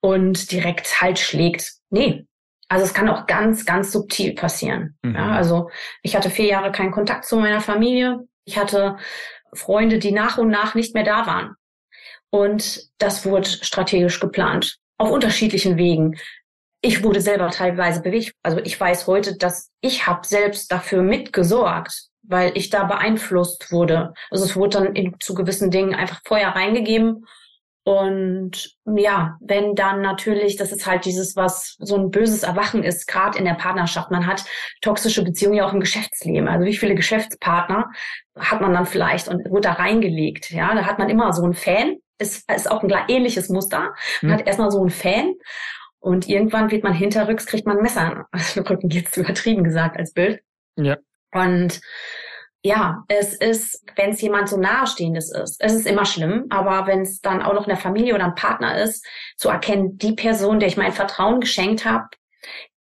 und 0.00 0.52
direkt 0.52 1.00
halt 1.00 1.18
schlägt. 1.18 1.72
Nee, 1.90 2.26
also 2.74 2.86
es 2.86 2.92
kann 2.92 3.08
auch 3.08 3.28
ganz, 3.28 3.64
ganz 3.64 3.92
subtil 3.92 4.34
passieren. 4.34 4.98
Mhm. 5.02 5.14
Ja, 5.14 5.30
also 5.30 5.70
ich 6.02 6.16
hatte 6.16 6.28
vier 6.28 6.46
Jahre 6.46 6.72
keinen 6.72 6.90
Kontakt 6.90 7.24
zu 7.24 7.36
meiner 7.36 7.60
Familie. 7.60 8.26
Ich 8.44 8.58
hatte 8.58 8.96
Freunde, 9.52 10.00
die 10.00 10.10
nach 10.10 10.38
und 10.38 10.48
nach 10.48 10.74
nicht 10.74 10.92
mehr 10.92 11.04
da 11.04 11.24
waren. 11.24 11.54
Und 12.30 12.90
das 12.98 13.24
wurde 13.24 13.48
strategisch 13.48 14.18
geplant. 14.18 14.78
Auf 14.98 15.12
unterschiedlichen 15.12 15.76
Wegen. 15.76 16.18
Ich 16.80 17.04
wurde 17.04 17.20
selber 17.20 17.48
teilweise 17.50 18.02
bewegt. 18.02 18.34
Also 18.42 18.58
ich 18.58 18.78
weiß 18.78 19.06
heute, 19.06 19.36
dass 19.36 19.70
ich 19.80 20.08
habe 20.08 20.26
selbst 20.26 20.72
dafür 20.72 21.02
mitgesorgt, 21.02 22.08
weil 22.22 22.50
ich 22.56 22.70
da 22.70 22.82
beeinflusst 22.82 23.70
wurde. 23.70 24.14
Also 24.32 24.44
es 24.46 24.56
wurde 24.56 24.78
dann 24.78 24.96
in, 24.96 25.14
zu 25.20 25.34
gewissen 25.34 25.70
Dingen 25.70 25.94
einfach 25.94 26.22
Feuer 26.24 26.48
reingegeben 26.48 27.24
und 27.84 28.76
ja, 28.86 29.36
wenn 29.40 29.74
dann 29.74 30.00
natürlich, 30.00 30.56
das 30.56 30.72
ist 30.72 30.86
halt 30.86 31.04
dieses, 31.04 31.36
was 31.36 31.76
so 31.78 31.96
ein 31.96 32.10
böses 32.10 32.42
Erwachen 32.42 32.82
ist, 32.82 33.06
gerade 33.06 33.38
in 33.38 33.44
der 33.44 33.54
Partnerschaft. 33.54 34.10
Man 34.10 34.26
hat 34.26 34.42
toxische 34.80 35.22
Beziehungen 35.22 35.56
ja 35.56 35.66
auch 35.66 35.72
im 35.74 35.80
Geschäftsleben. 35.80 36.48
Also 36.48 36.64
wie 36.64 36.76
viele 36.76 36.94
Geschäftspartner 36.94 37.90
hat 38.38 38.62
man 38.62 38.72
dann 38.72 38.86
vielleicht 38.86 39.28
und 39.28 39.44
wird 39.52 39.66
da 39.66 39.72
reingelegt? 39.72 40.50
Ja, 40.50 40.74
da 40.74 40.86
hat 40.86 40.98
man 40.98 41.10
immer 41.10 41.32
so 41.34 41.44
einen 41.44 41.52
Fan. 41.52 41.96
Ist, 42.18 42.50
ist 42.50 42.70
auch 42.70 42.82
ein 42.82 42.92
ähnliches 43.08 43.50
Muster. 43.50 43.92
Man 44.22 44.32
hm. 44.32 44.38
hat 44.38 44.46
erstmal 44.46 44.70
so 44.70 44.80
einen 44.80 44.90
Fan 44.90 45.34
und 45.98 46.26
irgendwann 46.26 46.70
wird 46.70 46.84
man 46.84 46.94
hinterrücks, 46.94 47.44
kriegt 47.44 47.66
man 47.66 47.76
ein 47.76 47.82
Messer. 47.82 48.26
Also 48.30 48.62
Rücken 48.62 48.88
jetzt 48.88 49.16
übertrieben 49.18 49.62
gesagt 49.62 49.98
als 49.98 50.12
Bild. 50.14 50.40
Ja. 50.76 50.96
Und 51.32 51.80
ja, 52.64 53.04
es 53.08 53.34
ist, 53.34 53.84
wenn 53.94 54.10
es 54.10 54.22
jemand 54.22 54.48
so 54.48 54.56
nahestehendes 54.56 55.30
ist, 55.30 55.56
es 55.60 55.74
ist 55.74 55.86
immer 55.86 56.06
schlimm, 56.06 56.46
aber 56.48 56.86
wenn 56.86 57.02
es 57.02 57.20
dann 57.20 57.42
auch 57.42 57.52
noch 57.52 57.66
eine 57.66 57.76
Familie 57.76 58.14
oder 58.14 58.24
ein 58.24 58.34
Partner 58.34 58.80
ist, 58.82 59.06
zu 59.36 59.50
erkennen, 59.50 59.98
die 59.98 60.14
Person, 60.14 60.60
der 60.60 60.68
ich 60.68 60.78
mein 60.78 60.92
Vertrauen 60.92 61.40
geschenkt 61.40 61.84
habe, 61.84 62.06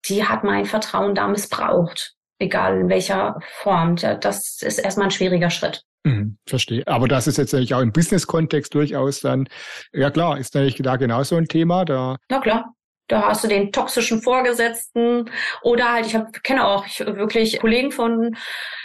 die 0.08 0.26
hat 0.26 0.44
mein 0.44 0.66
Vertrauen 0.66 1.14
da 1.14 1.28
missbraucht. 1.28 2.16
egal 2.40 2.80
in 2.80 2.90
welcher 2.90 3.38
Form. 3.62 3.98
Das 3.98 4.62
ist 4.62 4.80
erstmal 4.80 5.08
ein 5.08 5.12
schwieriger 5.12 5.50
Schritt. 5.50 5.84
Mhm, 6.06 6.38
verstehe. 6.48 6.88
Aber 6.88 7.08
das 7.08 7.28
ist 7.28 7.38
jetzt 7.38 7.52
natürlich 7.52 7.74
auch 7.74 7.82
im 7.82 7.92
Business-Kontext 7.92 8.74
durchaus 8.74 9.20
dann, 9.20 9.48
ja 9.92 10.10
klar, 10.10 10.38
ist 10.38 10.56
natürlich 10.56 10.78
da 10.82 10.96
genauso 10.96 11.36
ein 11.36 11.48
Thema. 11.48 11.84
Da 11.84 12.16
Na 12.30 12.40
klar. 12.40 12.74
Da 13.10 13.24
hast 13.28 13.44
du 13.44 13.48
den 13.48 13.72
toxischen 13.72 14.22
Vorgesetzten 14.22 15.32
oder 15.64 15.94
halt, 15.94 16.06
ich 16.06 16.16
hab, 16.16 16.32
kenne 16.44 16.66
auch 16.68 16.86
wirklich 17.00 17.60
Kollegen 17.60 17.92
von 17.92 18.36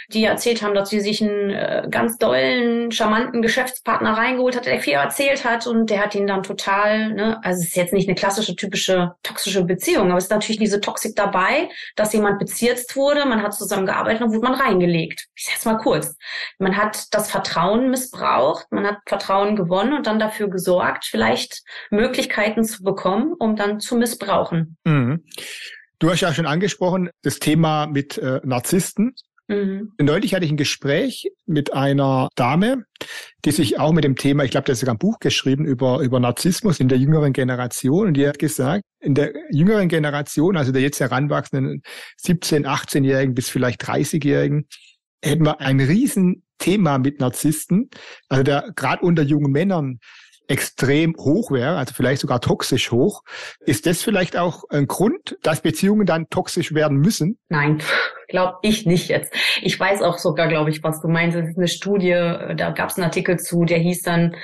die 0.09 0.23
erzählt 0.23 0.61
haben, 0.61 0.75
dass 0.75 0.89
sie 0.89 0.99
sich 0.99 1.21
einen 1.21 1.49
äh, 1.49 1.87
ganz 1.89 2.17
dollen, 2.17 2.91
charmanten 2.91 3.41
Geschäftspartner 3.41 4.13
reingeholt 4.13 4.55
hat, 4.55 4.65
der 4.65 4.79
viel 4.79 4.93
erzählt 4.93 5.45
hat 5.45 5.67
und 5.67 5.89
der 5.89 6.01
hat 6.01 6.15
ihn 6.15 6.27
dann 6.27 6.43
total, 6.43 7.13
ne, 7.13 7.39
also 7.43 7.61
es 7.61 7.69
ist 7.69 7.75
jetzt 7.75 7.93
nicht 7.93 8.07
eine 8.07 8.15
klassische, 8.15 8.55
typische 8.55 9.13
toxische 9.23 9.63
Beziehung, 9.63 10.09
aber 10.09 10.17
es 10.17 10.25
ist 10.25 10.31
natürlich 10.31 10.59
diese 10.59 10.81
Toxik 10.81 11.15
dabei, 11.15 11.69
dass 11.95 12.13
jemand 12.13 12.39
bezirzt 12.39 12.95
wurde, 12.95 13.25
man 13.25 13.41
hat 13.41 13.53
zusammen 13.53 13.85
gearbeitet 13.85 14.21
und 14.21 14.33
wurde 14.33 14.49
man 14.49 14.59
reingelegt. 14.59 15.25
Ich 15.35 15.45
sag's 15.45 15.65
mal 15.65 15.77
kurz. 15.77 16.15
Man 16.59 16.77
hat 16.77 17.13
das 17.13 17.29
Vertrauen 17.29 17.89
missbraucht, 17.89 18.67
man 18.71 18.85
hat 18.85 18.97
Vertrauen 19.07 19.55
gewonnen 19.55 19.93
und 19.93 20.07
dann 20.07 20.19
dafür 20.19 20.49
gesorgt, 20.49 21.05
vielleicht 21.05 21.63
Möglichkeiten 21.89 22.63
zu 22.63 22.83
bekommen, 22.83 23.33
um 23.37 23.55
dann 23.55 23.79
zu 23.79 23.95
missbrauchen. 23.95 24.77
Mhm. 24.83 25.23
Du 25.99 26.11
hast 26.11 26.21
ja 26.21 26.33
schon 26.33 26.45
angesprochen, 26.45 27.09
das 27.23 27.39
Thema 27.39 27.87
mit 27.87 28.17
äh, 28.17 28.41
Narzissten. 28.43 29.15
Mhm. 29.47 29.91
Neulich 30.01 30.33
hatte 30.33 30.45
ich 30.45 30.51
ein 30.51 30.57
Gespräch 30.57 31.29
mit 31.45 31.73
einer 31.73 32.29
Dame, 32.35 32.85
die 33.43 33.51
sich 33.51 33.79
auch 33.79 33.91
mit 33.91 34.03
dem 34.03 34.15
Thema, 34.15 34.43
ich 34.43 34.51
glaube, 34.51 34.65
der 34.65 34.73
hat 34.73 34.79
sogar 34.79 34.95
ein 34.95 34.99
Buch 34.99 35.19
geschrieben 35.19 35.65
über, 35.65 35.99
über 35.99 36.19
Narzissmus 36.19 36.79
in 36.79 36.87
der 36.87 36.97
jüngeren 36.97 37.31
Generation. 37.31 38.07
Und 38.07 38.13
die 38.15 38.27
hat 38.27 38.39
gesagt, 38.39 38.83
in 38.99 39.13
der 39.13 39.33
jüngeren 39.51 39.87
Generation, 39.87 40.57
also 40.57 40.71
der 40.71 40.81
jetzt 40.81 40.99
heranwachsenden 40.99 41.83
17-, 42.23 42.65
18-Jährigen 42.65 43.35
bis 43.35 43.49
vielleicht 43.49 43.83
30-Jährigen, 43.83 44.67
hätten 45.23 45.45
wir 45.45 45.61
ein 45.61 45.79
Riesenthema 45.79 46.97
mit 46.97 47.19
Narzissten. 47.19 47.89
Also 48.29 48.43
der 48.43 48.71
gerade 48.75 49.05
unter 49.05 49.21
jungen 49.21 49.51
Männern 49.51 49.99
extrem 50.47 51.15
hoch 51.17 51.51
wäre, 51.51 51.77
also 51.77 51.93
vielleicht 51.93 52.21
sogar 52.21 52.41
toxisch 52.41 52.91
hoch. 52.91 53.23
Ist 53.65 53.85
das 53.85 54.01
vielleicht 54.01 54.37
auch 54.37 54.63
ein 54.69 54.87
Grund, 54.87 55.37
dass 55.43 55.61
Beziehungen 55.61 56.05
dann 56.05 56.29
toxisch 56.29 56.73
werden 56.73 56.97
müssen? 56.97 57.37
Nein, 57.49 57.81
glaube 58.27 58.57
ich 58.61 58.85
nicht 58.85 59.09
jetzt. 59.09 59.33
Ich 59.61 59.79
weiß 59.79 60.01
auch 60.01 60.17
sogar, 60.17 60.47
glaube 60.47 60.69
ich, 60.69 60.83
was 60.83 61.01
du 61.01 61.07
meinst. 61.07 61.37
Es 61.37 61.49
ist 61.49 61.57
eine 61.57 61.67
Studie, 61.67 62.11
da 62.11 62.71
gab 62.71 62.89
es 62.89 62.97
einen 62.97 63.05
Artikel 63.05 63.37
zu, 63.39 63.65
der 63.65 63.79
hieß 63.79 64.01
dann 64.01 64.35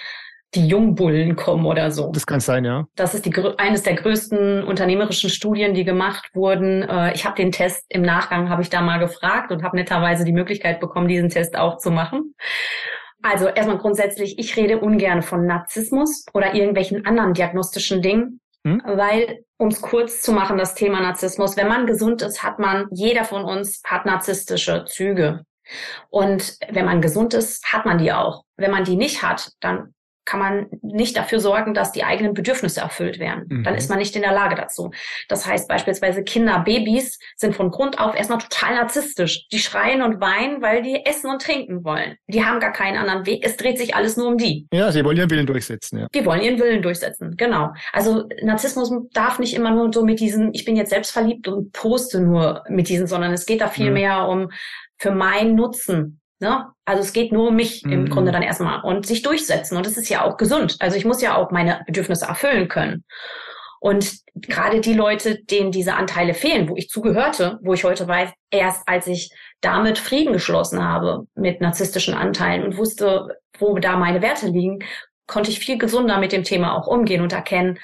die 0.53 0.67
Jungbullen 0.67 1.35
kommen 1.35 1.65
oder 1.65 1.91
so. 1.91 2.11
Das 2.11 2.25
kann 2.25 2.41
sein, 2.41 2.65
ja. 2.65 2.85
Das 2.95 3.13
ist 3.13 3.25
die, 3.25 3.33
eines 3.57 3.83
der 3.83 3.95
größten 3.95 4.63
unternehmerischen 4.63 5.29
Studien, 5.29 5.73
die 5.73 5.85
gemacht 5.85 6.29
wurden. 6.33 6.83
Äh, 6.83 7.13
ich 7.13 7.25
habe 7.25 7.35
den 7.35 7.51
Test 7.51 7.85
im 7.87 8.01
Nachgang, 8.01 8.49
habe 8.49 8.61
ich 8.61 8.69
da 8.69 8.81
mal 8.81 8.97
gefragt 8.97 9.51
und 9.51 9.63
habe 9.63 9.77
netterweise 9.77 10.25
die 10.25 10.33
Möglichkeit 10.33 10.79
bekommen, 10.81 11.07
diesen 11.07 11.29
Test 11.29 11.57
auch 11.57 11.77
zu 11.77 11.89
machen. 11.89 12.35
Also 13.21 13.47
erstmal 13.47 13.77
grundsätzlich, 13.77 14.39
ich 14.39 14.55
rede 14.55 14.79
ungern 14.79 15.21
von 15.21 15.45
Narzissmus 15.45 16.25
oder 16.33 16.53
irgendwelchen 16.55 17.05
anderen 17.05 17.33
diagnostischen 17.33 18.01
Dingen, 18.01 18.39
hm? 18.65 18.81
weil, 18.85 19.43
um 19.57 19.67
es 19.67 19.81
kurz 19.81 20.21
zu 20.21 20.31
machen, 20.31 20.57
das 20.57 20.75
Thema 20.75 21.01
Narzissmus, 21.01 21.57
wenn 21.57 21.67
man 21.67 21.85
gesund 21.85 22.21
ist, 22.21 22.43
hat 22.43 22.59
man, 22.59 22.87
jeder 22.91 23.23
von 23.23 23.43
uns 23.43 23.81
hat 23.85 24.05
narzisstische 24.05 24.85
Züge. 24.85 25.45
Und 26.09 26.57
wenn 26.69 26.85
man 26.85 27.01
gesund 27.01 27.33
ist, 27.33 27.71
hat 27.71 27.85
man 27.85 27.97
die 27.97 28.11
auch. 28.11 28.43
Wenn 28.57 28.71
man 28.71 28.83
die 28.83 28.95
nicht 28.97 29.23
hat, 29.23 29.51
dann 29.61 29.93
kann 30.31 30.39
man 30.39 30.67
nicht 30.81 31.17
dafür 31.17 31.41
sorgen, 31.41 31.73
dass 31.73 31.91
die 31.91 32.05
eigenen 32.05 32.33
Bedürfnisse 32.33 32.79
erfüllt 32.79 33.19
werden. 33.19 33.47
Mhm. 33.49 33.63
Dann 33.65 33.75
ist 33.75 33.89
man 33.89 33.99
nicht 33.99 34.15
in 34.15 34.21
der 34.21 34.31
Lage 34.31 34.55
dazu. 34.55 34.91
Das 35.27 35.45
heißt 35.45 35.67
beispielsweise 35.67 36.23
Kinder, 36.23 36.59
Babys 36.59 37.19
sind 37.35 37.53
von 37.53 37.69
Grund 37.69 37.99
auf 37.99 38.15
erstmal 38.15 38.37
total 38.37 38.75
narzisstisch. 38.75 39.49
Die 39.51 39.59
schreien 39.59 40.01
und 40.01 40.21
weinen, 40.21 40.61
weil 40.61 40.83
die 40.83 41.05
essen 41.05 41.29
und 41.29 41.41
trinken 41.41 41.83
wollen. 41.83 42.15
Die 42.27 42.45
haben 42.45 42.61
gar 42.61 42.71
keinen 42.71 42.95
anderen 42.95 43.25
Weg. 43.25 43.45
Es 43.45 43.57
dreht 43.57 43.77
sich 43.77 43.93
alles 43.93 44.15
nur 44.15 44.29
um 44.29 44.37
die. 44.37 44.67
Ja, 44.71 44.89
sie 44.93 45.03
wollen 45.03 45.17
ihren 45.17 45.29
Willen 45.29 45.45
durchsetzen. 45.45 45.99
Ja. 45.99 46.07
Die 46.15 46.25
wollen 46.25 46.41
ihren 46.41 46.59
Willen 46.59 46.81
durchsetzen, 46.81 47.35
genau. 47.35 47.73
Also 47.91 48.29
Narzissmus 48.41 48.89
darf 49.11 49.37
nicht 49.37 49.53
immer 49.53 49.71
nur 49.71 49.91
so 49.91 50.05
mit 50.05 50.21
diesen, 50.21 50.53
ich 50.53 50.63
bin 50.63 50.77
jetzt 50.77 50.91
selbst 50.91 51.11
verliebt 51.11 51.49
und 51.49 51.73
poste 51.73 52.21
nur 52.21 52.63
mit 52.69 52.87
diesen, 52.87 53.05
sondern 53.05 53.33
es 53.33 53.45
geht 53.45 53.59
da 53.59 53.67
viel 53.67 53.87
mhm. 53.87 53.93
mehr 53.93 54.29
um 54.29 54.49
für 54.97 55.11
meinen 55.11 55.55
Nutzen 55.55 56.20
Ne? 56.41 56.65
Also 56.85 57.03
es 57.03 57.13
geht 57.13 57.31
nur 57.31 57.49
um 57.49 57.55
mich 57.55 57.83
mhm. 57.85 57.91
im 57.91 58.09
Grunde 58.09 58.31
dann 58.31 58.41
erstmal 58.41 58.81
und 58.81 59.05
sich 59.05 59.21
durchsetzen. 59.21 59.77
Und 59.77 59.85
das 59.85 59.95
ist 59.95 60.09
ja 60.09 60.25
auch 60.25 60.37
gesund. 60.37 60.75
Also 60.79 60.97
ich 60.97 61.05
muss 61.05 61.21
ja 61.21 61.37
auch 61.37 61.51
meine 61.51 61.83
Bedürfnisse 61.85 62.25
erfüllen 62.25 62.67
können. 62.67 63.03
Und 63.79 64.17
gerade 64.35 64.81
die 64.81 64.93
Leute, 64.93 65.43
denen 65.43 65.71
diese 65.71 65.95
Anteile 65.95 66.33
fehlen, 66.33 66.67
wo 66.67 66.75
ich 66.75 66.89
zugehörte, 66.89 67.59
wo 67.61 67.73
ich 67.73 67.83
heute 67.83 68.07
weiß, 68.07 68.31
erst 68.51 68.87
als 68.87 69.07
ich 69.07 69.31
damit 69.61 69.97
Frieden 69.99 70.33
geschlossen 70.33 70.83
habe 70.83 71.27
mit 71.35 71.61
narzisstischen 71.61 72.13
Anteilen 72.13 72.63
und 72.63 72.77
wusste, 72.77 73.39
wo 73.57 73.77
da 73.79 73.97
meine 73.97 74.21
Werte 74.21 74.47
liegen, 74.47 74.79
konnte 75.27 75.51
ich 75.51 75.59
viel 75.59 75.77
gesunder 75.77 76.19
mit 76.19 76.31
dem 76.31 76.43
Thema 76.43 76.75
auch 76.75 76.87
umgehen 76.87 77.21
und 77.21 77.33
erkennen, 77.33 77.79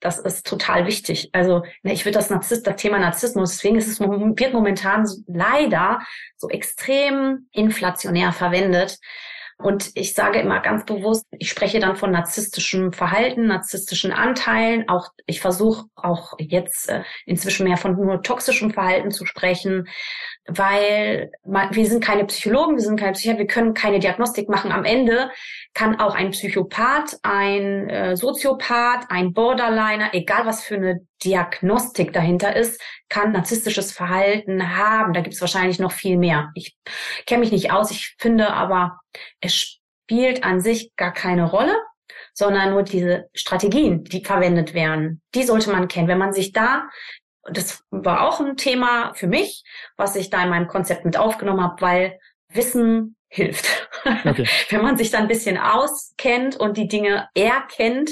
das 0.00 0.18
ist 0.18 0.46
total 0.46 0.86
wichtig. 0.86 1.30
Also 1.32 1.62
ne, 1.82 1.92
ich 1.92 2.04
würde 2.04 2.18
das, 2.18 2.30
Narzisst, 2.30 2.66
das 2.66 2.76
Thema 2.76 2.98
Narzissmus, 2.98 3.52
deswegen 3.52 3.76
ist 3.76 3.88
es 3.88 4.00
wird 4.00 4.52
momentan 4.52 5.06
leider 5.26 6.00
so 6.36 6.48
extrem 6.48 7.48
inflationär 7.52 8.32
verwendet. 8.32 8.98
Und 9.60 9.90
ich 9.94 10.14
sage 10.14 10.38
immer 10.38 10.60
ganz 10.60 10.84
bewusst, 10.84 11.26
ich 11.32 11.50
spreche 11.50 11.80
dann 11.80 11.96
von 11.96 12.12
narzisstischem 12.12 12.92
Verhalten, 12.92 13.48
narzisstischen 13.48 14.12
Anteilen. 14.12 14.88
Auch 14.88 15.08
ich 15.26 15.40
versuche 15.40 15.86
auch 15.96 16.34
jetzt 16.38 16.88
äh, 16.88 17.02
inzwischen 17.26 17.66
mehr 17.66 17.76
von 17.76 17.96
nur 17.96 18.22
toxischem 18.22 18.70
Verhalten 18.70 19.10
zu 19.10 19.26
sprechen, 19.26 19.88
weil 20.46 21.32
wir 21.42 21.86
sind 21.86 22.04
keine 22.04 22.24
Psychologen, 22.26 22.76
wir 22.76 22.84
sind 22.84 23.00
keine 23.00 23.12
Psychiater, 23.12 23.40
wir 23.40 23.48
können 23.48 23.74
keine 23.74 23.98
Diagnostik 23.98 24.48
machen. 24.48 24.70
Am 24.70 24.84
Ende 24.84 25.28
kann 25.74 25.98
auch 25.98 26.14
ein 26.14 26.30
Psychopath, 26.30 27.18
ein 27.22 27.90
äh, 27.90 28.16
Soziopath, 28.16 29.06
ein 29.08 29.32
Borderliner, 29.32 30.10
egal 30.12 30.46
was 30.46 30.62
für 30.62 30.76
eine 30.76 31.00
Diagnostik 31.24 32.12
dahinter 32.12 32.54
ist, 32.54 32.80
kann 33.08 33.32
narzisstisches 33.32 33.92
Verhalten 33.92 34.76
haben. 34.76 35.12
Da 35.12 35.20
gibt 35.20 35.34
es 35.34 35.40
wahrscheinlich 35.40 35.78
noch 35.78 35.92
viel 35.92 36.16
mehr. 36.16 36.50
Ich 36.54 36.76
kenne 37.26 37.40
mich 37.40 37.52
nicht 37.52 37.72
aus, 37.72 37.90
ich 37.90 38.14
finde 38.18 38.52
aber, 38.52 39.00
es 39.40 39.54
spielt 39.54 40.44
an 40.44 40.60
sich 40.60 40.94
gar 40.96 41.12
keine 41.12 41.50
Rolle, 41.50 41.76
sondern 42.32 42.70
nur 42.70 42.82
diese 42.82 43.28
Strategien, 43.34 44.04
die 44.04 44.24
verwendet 44.24 44.74
werden. 44.74 45.22
Die 45.34 45.42
sollte 45.42 45.70
man 45.70 45.88
kennen. 45.88 46.08
Wenn 46.08 46.18
man 46.18 46.32
sich 46.32 46.52
da 46.52 46.88
das 47.52 47.82
war 47.90 48.26
auch 48.26 48.40
ein 48.40 48.56
Thema 48.56 49.12
für 49.14 49.26
mich, 49.26 49.64
was 49.96 50.16
ich 50.16 50.30
da 50.30 50.42
in 50.42 50.50
meinem 50.50 50.68
Konzept 50.68 51.04
mit 51.04 51.16
aufgenommen 51.16 51.62
habe, 51.62 51.80
weil 51.80 52.18
Wissen 52.48 53.16
hilft. 53.28 53.88
Okay. 54.24 54.48
Wenn 54.70 54.82
man 54.82 54.96
sich 54.96 55.10
dann 55.10 55.22
ein 55.22 55.28
bisschen 55.28 55.58
auskennt 55.58 56.56
und 56.56 56.76
die 56.76 56.88
Dinge 56.88 57.28
erkennt, 57.34 58.10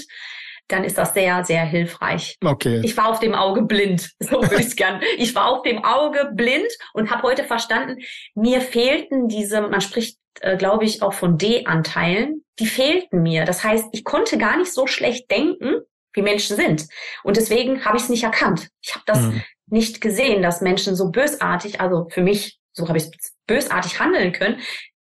dann 0.68 0.84
ist 0.84 0.98
das 0.98 1.14
sehr, 1.14 1.44
sehr 1.44 1.64
hilfreich. 1.64 2.36
Okay. 2.44 2.80
Ich 2.84 2.96
war 2.96 3.08
auf 3.08 3.20
dem 3.20 3.34
Auge 3.34 3.62
blind, 3.62 4.10
so 4.18 4.42
würde 4.42 4.56
ich 4.56 4.66
es 4.66 4.76
gern. 4.76 5.00
Ich 5.18 5.34
war 5.34 5.48
auf 5.48 5.62
dem 5.62 5.84
Auge 5.84 6.30
blind 6.34 6.68
und 6.92 7.10
habe 7.10 7.22
heute 7.22 7.44
verstanden, 7.44 8.02
mir 8.34 8.60
fehlten 8.60 9.28
diese, 9.28 9.60
man 9.62 9.80
spricht, 9.80 10.18
äh, 10.40 10.56
glaube 10.56 10.84
ich, 10.84 11.02
auch 11.02 11.12
von 11.12 11.38
D-Anteilen, 11.38 12.44
die 12.58 12.66
fehlten 12.66 13.22
mir. 13.22 13.44
Das 13.44 13.62
heißt, 13.64 13.86
ich 13.92 14.04
konnte 14.04 14.38
gar 14.38 14.56
nicht 14.56 14.72
so 14.72 14.86
schlecht 14.86 15.30
denken, 15.30 15.82
wie 16.14 16.22
Menschen 16.22 16.56
sind. 16.56 16.86
Und 17.22 17.36
deswegen 17.36 17.84
habe 17.84 17.96
ich 17.96 18.04
es 18.04 18.08
nicht 18.08 18.24
erkannt. 18.24 18.68
Ich 18.82 18.94
habe 18.94 19.04
das 19.06 19.20
mhm. 19.20 19.42
nicht 19.66 20.00
gesehen, 20.00 20.42
dass 20.42 20.62
Menschen 20.62 20.96
so 20.96 21.10
bösartig, 21.10 21.80
also 21.80 22.08
für 22.10 22.22
mich, 22.22 22.58
so 22.72 22.88
habe 22.88 22.98
ich 22.98 23.10
bösartig 23.46 24.00
handeln 24.00 24.32
können. 24.32 24.60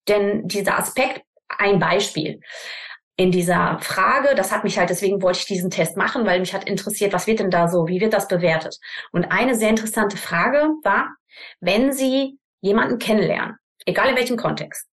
Denn 0.09 0.49
dieser 0.49 0.79
Aspekt, 0.79 1.23
ein 1.49 1.79
Beispiel 1.79 2.41
in 3.23 3.31
dieser 3.31 3.79
Frage, 3.81 4.35
das 4.35 4.51
hat 4.51 4.65
mich 4.65 4.79
halt, 4.79 4.91
deswegen 4.91 5.23
wollte 5.23 5.39
ich 5.39 5.45
diesen 5.45 5.71
Test 5.71 5.97
machen, 5.97 6.27
weil 6.27 6.41
mich 6.41 6.53
hat 6.53 6.69
interessiert, 6.69 7.13
was 7.13 7.29
wird 7.29 7.39
denn 7.39 7.51
da 7.51 7.69
so, 7.69 7.87
wie 7.87 8.01
wird 8.01 8.13
das 8.13 8.27
bewertet? 8.27 8.79
Und 9.13 9.27
eine 9.27 9.55
sehr 9.55 9.71
interessante 9.71 10.17
Frage 10.17 10.69
war, 10.83 11.09
wenn 11.61 11.93
Sie 11.93 12.39
jemanden 12.61 12.99
kennenlernen, 12.99 13.57
egal 13.87 14.11
in 14.11 14.17
welchem 14.17 14.37
Kontext, 14.37 14.89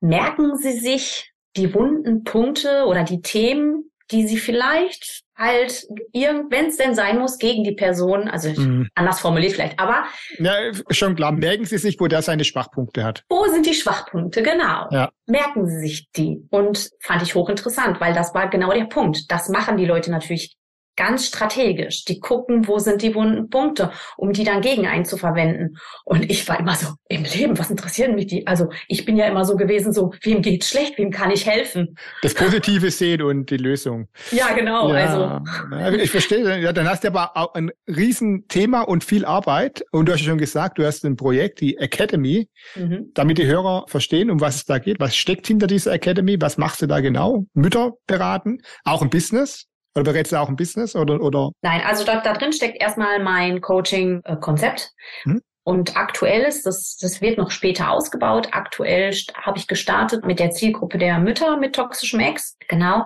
merken 0.00 0.56
Sie 0.56 0.78
sich 0.78 1.32
die 1.56 1.74
wunden 1.74 2.22
Punkte 2.22 2.84
oder 2.86 3.02
die 3.02 3.22
Themen, 3.22 3.90
die 4.12 4.26
Sie 4.26 4.38
vielleicht 4.38 5.22
halt, 5.36 5.86
wenn 6.12 6.66
es 6.66 6.76
denn 6.76 6.94
sein 6.94 7.18
muss, 7.18 7.38
gegen 7.38 7.64
die 7.64 7.72
Person, 7.72 8.28
also 8.28 8.48
mhm. 8.48 8.88
anders 8.94 9.20
formuliert 9.20 9.52
vielleicht, 9.52 9.78
aber. 9.78 10.04
Ja, 10.38 10.54
schon 10.90 11.16
klar. 11.16 11.32
Merken 11.32 11.64
Sie 11.64 11.78
sich, 11.78 11.98
wo 11.98 12.06
der 12.06 12.22
seine 12.22 12.44
Schwachpunkte 12.44 13.02
hat. 13.02 13.24
Wo 13.28 13.46
sind 13.46 13.66
die 13.66 13.74
Schwachpunkte, 13.74 14.42
genau. 14.42 14.88
Ja. 14.90 15.10
Merken 15.26 15.66
Sie 15.66 15.80
sich 15.80 16.10
die. 16.12 16.46
Und 16.50 16.90
fand 17.00 17.22
ich 17.22 17.34
hochinteressant, 17.34 18.00
weil 18.00 18.14
das 18.14 18.34
war 18.34 18.48
genau 18.50 18.72
der 18.72 18.84
Punkt. 18.84 19.30
Das 19.30 19.48
machen 19.48 19.76
die 19.76 19.86
Leute 19.86 20.10
natürlich 20.10 20.56
ganz 21.02 21.26
strategisch. 21.26 22.04
Die 22.04 22.20
gucken, 22.20 22.68
wo 22.68 22.78
sind 22.78 23.02
die 23.02 23.14
wunden 23.14 23.50
Punkte, 23.50 23.90
um 24.16 24.32
die 24.32 24.44
dann 24.44 24.60
gegen 24.60 24.86
einen 24.86 25.04
zu 25.04 25.16
verwenden. 25.16 25.76
Und 26.04 26.30
ich 26.30 26.46
war 26.48 26.60
immer 26.60 26.76
so, 26.76 26.94
im 27.08 27.24
Leben, 27.24 27.58
was 27.58 27.70
interessieren 27.70 28.14
mich 28.14 28.28
die? 28.28 28.46
Also 28.46 28.70
ich 28.86 29.04
bin 29.04 29.16
ja 29.16 29.26
immer 29.26 29.44
so 29.44 29.56
gewesen, 29.56 29.92
so, 29.92 30.12
wem 30.22 30.42
geht's 30.42 30.68
schlecht, 30.68 30.98
wem 30.98 31.10
kann 31.10 31.32
ich 31.32 31.44
helfen? 31.44 31.96
Das 32.22 32.34
Positive 32.34 32.90
sehen 32.92 33.22
und 33.22 33.50
die 33.50 33.56
Lösung. 33.56 34.08
Ja, 34.30 34.52
genau. 34.52 34.94
Ja, 34.94 35.42
also. 35.70 35.96
Ich 35.96 36.10
verstehe. 36.10 36.60
Ja, 36.60 36.72
dann 36.72 36.88
hast 36.88 37.02
du 37.02 37.08
aber 37.08 37.36
auch 37.36 37.54
ein 37.54 37.72
Riesenthema 37.88 38.82
und 38.82 39.02
viel 39.02 39.24
Arbeit. 39.24 39.84
Und 39.90 40.06
du 40.06 40.12
hast 40.12 40.20
ja 40.20 40.28
schon 40.28 40.38
gesagt, 40.38 40.78
du 40.78 40.86
hast 40.86 41.04
ein 41.04 41.16
Projekt, 41.16 41.60
die 41.60 41.78
Academy, 41.78 42.48
mhm. 42.76 43.10
damit 43.14 43.38
die 43.38 43.46
Hörer 43.46 43.86
verstehen, 43.88 44.30
um 44.30 44.40
was 44.40 44.56
es 44.56 44.64
da 44.66 44.78
geht. 44.78 45.00
Was 45.00 45.16
steckt 45.16 45.48
hinter 45.48 45.66
dieser 45.66 45.92
Academy? 45.92 46.40
Was 46.40 46.58
machst 46.58 46.80
du 46.80 46.86
da 46.86 47.00
genau? 47.00 47.46
Mütter 47.54 47.94
beraten? 48.06 48.58
Auch 48.84 49.02
ein 49.02 49.10
Business? 49.10 49.66
Oder 49.94 50.04
berätst 50.04 50.32
du 50.32 50.36
auch 50.36 50.48
ein 50.48 50.56
Business 50.56 50.96
oder, 50.96 51.20
oder? 51.20 51.50
Nein, 51.62 51.82
also 51.84 52.04
da, 52.04 52.20
da 52.20 52.32
drin 52.32 52.52
steckt 52.52 52.80
erstmal 52.80 53.22
mein 53.22 53.60
Coaching-Konzept. 53.60 54.90
Hm? 55.24 55.42
Und 55.64 55.96
aktuell 55.96 56.42
ist, 56.42 56.66
das, 56.66 56.96
das 57.00 57.20
wird 57.20 57.38
noch 57.38 57.52
später 57.52 57.90
ausgebaut. 57.90 58.48
Aktuell 58.50 59.14
habe 59.34 59.58
ich 59.58 59.68
gestartet 59.68 60.24
mit 60.24 60.40
der 60.40 60.50
Zielgruppe 60.50 60.98
der 60.98 61.18
Mütter 61.18 61.56
mit 61.56 61.76
toxischem 61.76 62.18
Ex. 62.18 62.56
Genau. 62.68 63.04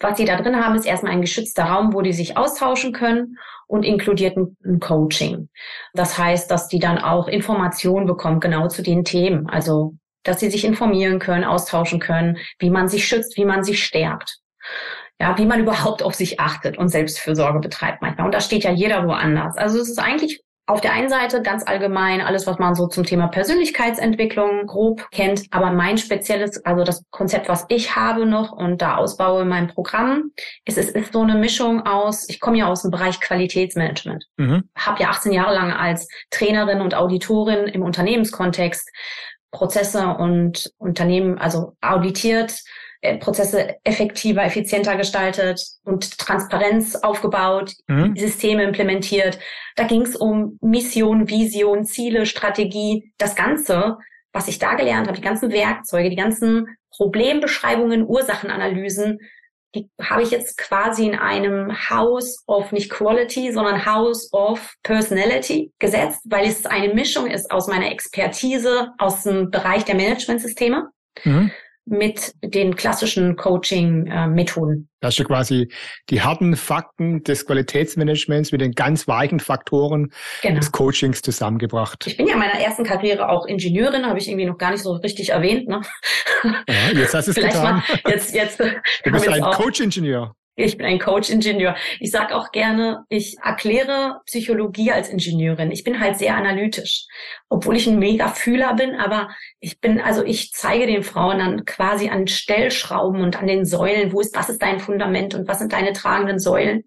Was 0.00 0.18
sie 0.18 0.26
da 0.26 0.36
drin 0.36 0.62
haben, 0.62 0.74
ist 0.74 0.84
erstmal 0.84 1.12
ein 1.12 1.22
geschützter 1.22 1.64
Raum, 1.64 1.94
wo 1.94 2.02
die 2.02 2.12
sich 2.12 2.36
austauschen 2.36 2.92
können 2.92 3.38
und 3.68 3.84
inkludiert 3.84 4.36
ein, 4.36 4.54
ein 4.64 4.80
Coaching. 4.80 5.48
Das 5.94 6.18
heißt, 6.18 6.50
dass 6.50 6.68
die 6.68 6.78
dann 6.78 6.98
auch 6.98 7.26
Informationen 7.26 8.06
bekommen, 8.06 8.40
genau 8.40 8.68
zu 8.68 8.82
den 8.82 9.04
Themen. 9.04 9.48
Also, 9.48 9.94
dass 10.24 10.40
sie 10.40 10.50
sich 10.50 10.66
informieren 10.66 11.20
können, 11.20 11.44
austauschen 11.44 12.00
können, 12.00 12.36
wie 12.58 12.70
man 12.70 12.88
sich 12.88 13.08
schützt, 13.08 13.38
wie 13.38 13.46
man 13.46 13.64
sich 13.64 13.82
stärkt 13.82 14.40
ja, 15.20 15.36
wie 15.38 15.46
man 15.46 15.60
überhaupt 15.60 16.02
auf 16.02 16.14
sich 16.14 16.40
achtet 16.40 16.76
und 16.76 16.88
Selbstfürsorge 16.88 17.60
betreibt 17.60 18.02
manchmal. 18.02 18.26
Und 18.26 18.34
da 18.34 18.40
steht 18.40 18.64
ja 18.64 18.72
jeder 18.72 19.06
woanders. 19.06 19.56
Also 19.56 19.78
es 19.78 19.88
ist 19.88 19.98
eigentlich 19.98 20.42
auf 20.66 20.80
der 20.80 20.92
einen 20.94 21.10
Seite 21.10 21.42
ganz 21.42 21.66
allgemein 21.66 22.22
alles, 22.22 22.46
was 22.46 22.58
man 22.58 22.74
so 22.74 22.86
zum 22.86 23.04
Thema 23.04 23.28
Persönlichkeitsentwicklung 23.28 24.66
grob 24.66 25.10
kennt. 25.10 25.44
Aber 25.50 25.70
mein 25.72 25.98
spezielles, 25.98 26.64
also 26.64 26.84
das 26.84 27.04
Konzept, 27.10 27.48
was 27.50 27.66
ich 27.68 27.94
habe 27.96 28.24
noch 28.24 28.50
und 28.50 28.80
da 28.80 28.96
ausbaue 28.96 29.42
in 29.42 29.48
meinem 29.48 29.68
Programm, 29.68 30.30
ist, 30.64 30.78
es 30.78 30.88
ist 30.88 31.12
so 31.12 31.20
eine 31.20 31.34
Mischung 31.34 31.84
aus, 31.86 32.26
ich 32.30 32.40
komme 32.40 32.58
ja 32.58 32.66
aus 32.66 32.82
dem 32.82 32.90
Bereich 32.90 33.20
Qualitätsmanagement. 33.20 34.24
Mhm. 34.38 34.70
Habe 34.76 35.02
ja 35.02 35.10
18 35.10 35.32
Jahre 35.32 35.54
lang 35.54 35.72
als 35.72 36.08
Trainerin 36.30 36.80
und 36.80 36.94
Auditorin 36.94 37.66
im 37.66 37.82
Unternehmenskontext 37.82 38.90
Prozesse 39.50 40.08
und 40.18 40.72
Unternehmen, 40.78 41.38
also 41.38 41.76
auditiert, 41.80 42.58
Prozesse 43.20 43.76
effektiver, 43.84 44.42
effizienter 44.42 44.96
gestaltet 44.96 45.60
und 45.84 46.18
Transparenz 46.18 46.96
aufgebaut, 46.96 47.72
mhm. 47.86 48.16
Systeme 48.16 48.62
implementiert. 48.64 49.38
Da 49.76 49.84
ging 49.84 50.02
es 50.02 50.16
um 50.16 50.58
Mission, 50.60 51.28
Vision, 51.28 51.84
Ziele, 51.84 52.26
Strategie, 52.26 53.12
das 53.18 53.36
Ganze, 53.36 53.98
was 54.32 54.48
ich 54.48 54.58
da 54.58 54.74
gelernt 54.74 55.06
habe, 55.06 55.16
die 55.16 55.24
ganzen 55.24 55.52
Werkzeuge, 55.52 56.10
die 56.10 56.16
ganzen 56.16 56.76
Problembeschreibungen, 56.96 58.06
Ursachenanalysen, 58.06 59.18
die 59.74 59.90
habe 60.00 60.22
ich 60.22 60.30
jetzt 60.30 60.56
quasi 60.56 61.06
in 61.06 61.16
einem 61.16 61.90
House 61.90 62.44
of 62.46 62.70
nicht 62.70 62.90
Quality, 62.90 63.52
sondern 63.52 63.84
House 63.84 64.32
of 64.32 64.74
Personality 64.84 65.72
gesetzt, 65.80 66.20
weil 66.24 66.46
es 66.46 66.64
eine 66.64 66.94
Mischung 66.94 67.26
ist 67.26 67.50
aus 67.50 67.66
meiner 67.66 67.90
Expertise 67.90 68.92
aus 68.98 69.24
dem 69.24 69.50
Bereich 69.50 69.84
der 69.84 69.96
Managementsysteme. 69.96 70.90
Mhm 71.24 71.50
mit 71.86 72.34
den 72.42 72.76
klassischen 72.76 73.36
Coaching-Methoden. 73.36 74.88
Da 75.00 75.08
hast 75.08 75.18
du 75.18 75.24
quasi 75.24 75.68
die 76.08 76.22
harten 76.22 76.56
Fakten 76.56 77.22
des 77.24 77.44
Qualitätsmanagements 77.46 78.52
mit 78.52 78.62
den 78.62 78.72
ganz 78.72 79.06
weichen 79.06 79.38
Faktoren 79.38 80.10
genau. 80.40 80.60
des 80.60 80.72
Coachings 80.72 81.20
zusammengebracht. 81.20 82.06
Ich 82.06 82.16
bin 82.16 82.26
ja 82.26 82.34
in 82.34 82.38
meiner 82.38 82.58
ersten 82.58 82.84
Karriere 82.84 83.28
auch 83.28 83.46
Ingenieurin, 83.46 84.06
habe 84.06 84.18
ich 84.18 84.28
irgendwie 84.28 84.46
noch 84.46 84.56
gar 84.56 84.70
nicht 84.70 84.82
so 84.82 84.92
richtig 84.94 85.30
erwähnt. 85.30 85.68
Ne? 85.68 85.82
Ja, 86.42 86.90
jetzt 86.94 87.14
hast 87.14 87.26
du 87.26 87.32
es 87.32 87.36
getan. 87.52 87.76
Mal, 87.76 87.82
jetzt, 88.08 88.34
jetzt 88.34 88.58
du 88.58 89.10
bist 89.10 89.28
ein 89.28 89.42
Coach-Ingenieur. 89.42 90.34
Ich 90.56 90.76
bin 90.76 90.86
ein 90.86 91.00
Coach-Ingenieur. 91.00 91.74
Ich 91.98 92.12
sage 92.12 92.36
auch 92.36 92.52
gerne, 92.52 93.04
ich 93.08 93.36
erkläre 93.42 94.20
Psychologie 94.26 94.92
als 94.92 95.08
Ingenieurin. 95.08 95.72
Ich 95.72 95.82
bin 95.82 95.98
halt 95.98 96.16
sehr 96.16 96.36
analytisch, 96.36 97.06
obwohl 97.48 97.76
ich 97.76 97.88
ein 97.88 97.98
mega 97.98 98.28
Fühler 98.28 98.74
bin, 98.74 98.94
aber 98.94 99.30
ich 99.58 99.80
bin, 99.80 100.00
also 100.00 100.22
ich 100.24 100.52
zeige 100.52 100.86
den 100.86 101.02
Frauen 101.02 101.40
dann 101.40 101.64
quasi 101.64 102.08
an 102.08 102.28
Stellschrauben 102.28 103.20
und 103.20 103.36
an 103.36 103.48
den 103.48 103.64
Säulen, 103.64 104.12
wo 104.12 104.20
ist, 104.20 104.36
was 104.36 104.48
ist 104.48 104.62
dein 104.62 104.78
Fundament 104.78 105.34
und 105.34 105.48
was 105.48 105.58
sind 105.58 105.72
deine 105.72 105.92
tragenden 105.92 106.38
Säulen 106.38 106.84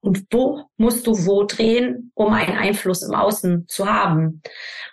und 0.00 0.24
wo 0.30 0.64
musst 0.76 1.06
du 1.06 1.12
wo 1.26 1.44
drehen, 1.44 2.12
um 2.14 2.34
einen 2.34 2.58
Einfluss 2.58 3.02
im 3.02 3.14
Außen 3.14 3.66
zu 3.68 3.90
haben. 3.90 4.42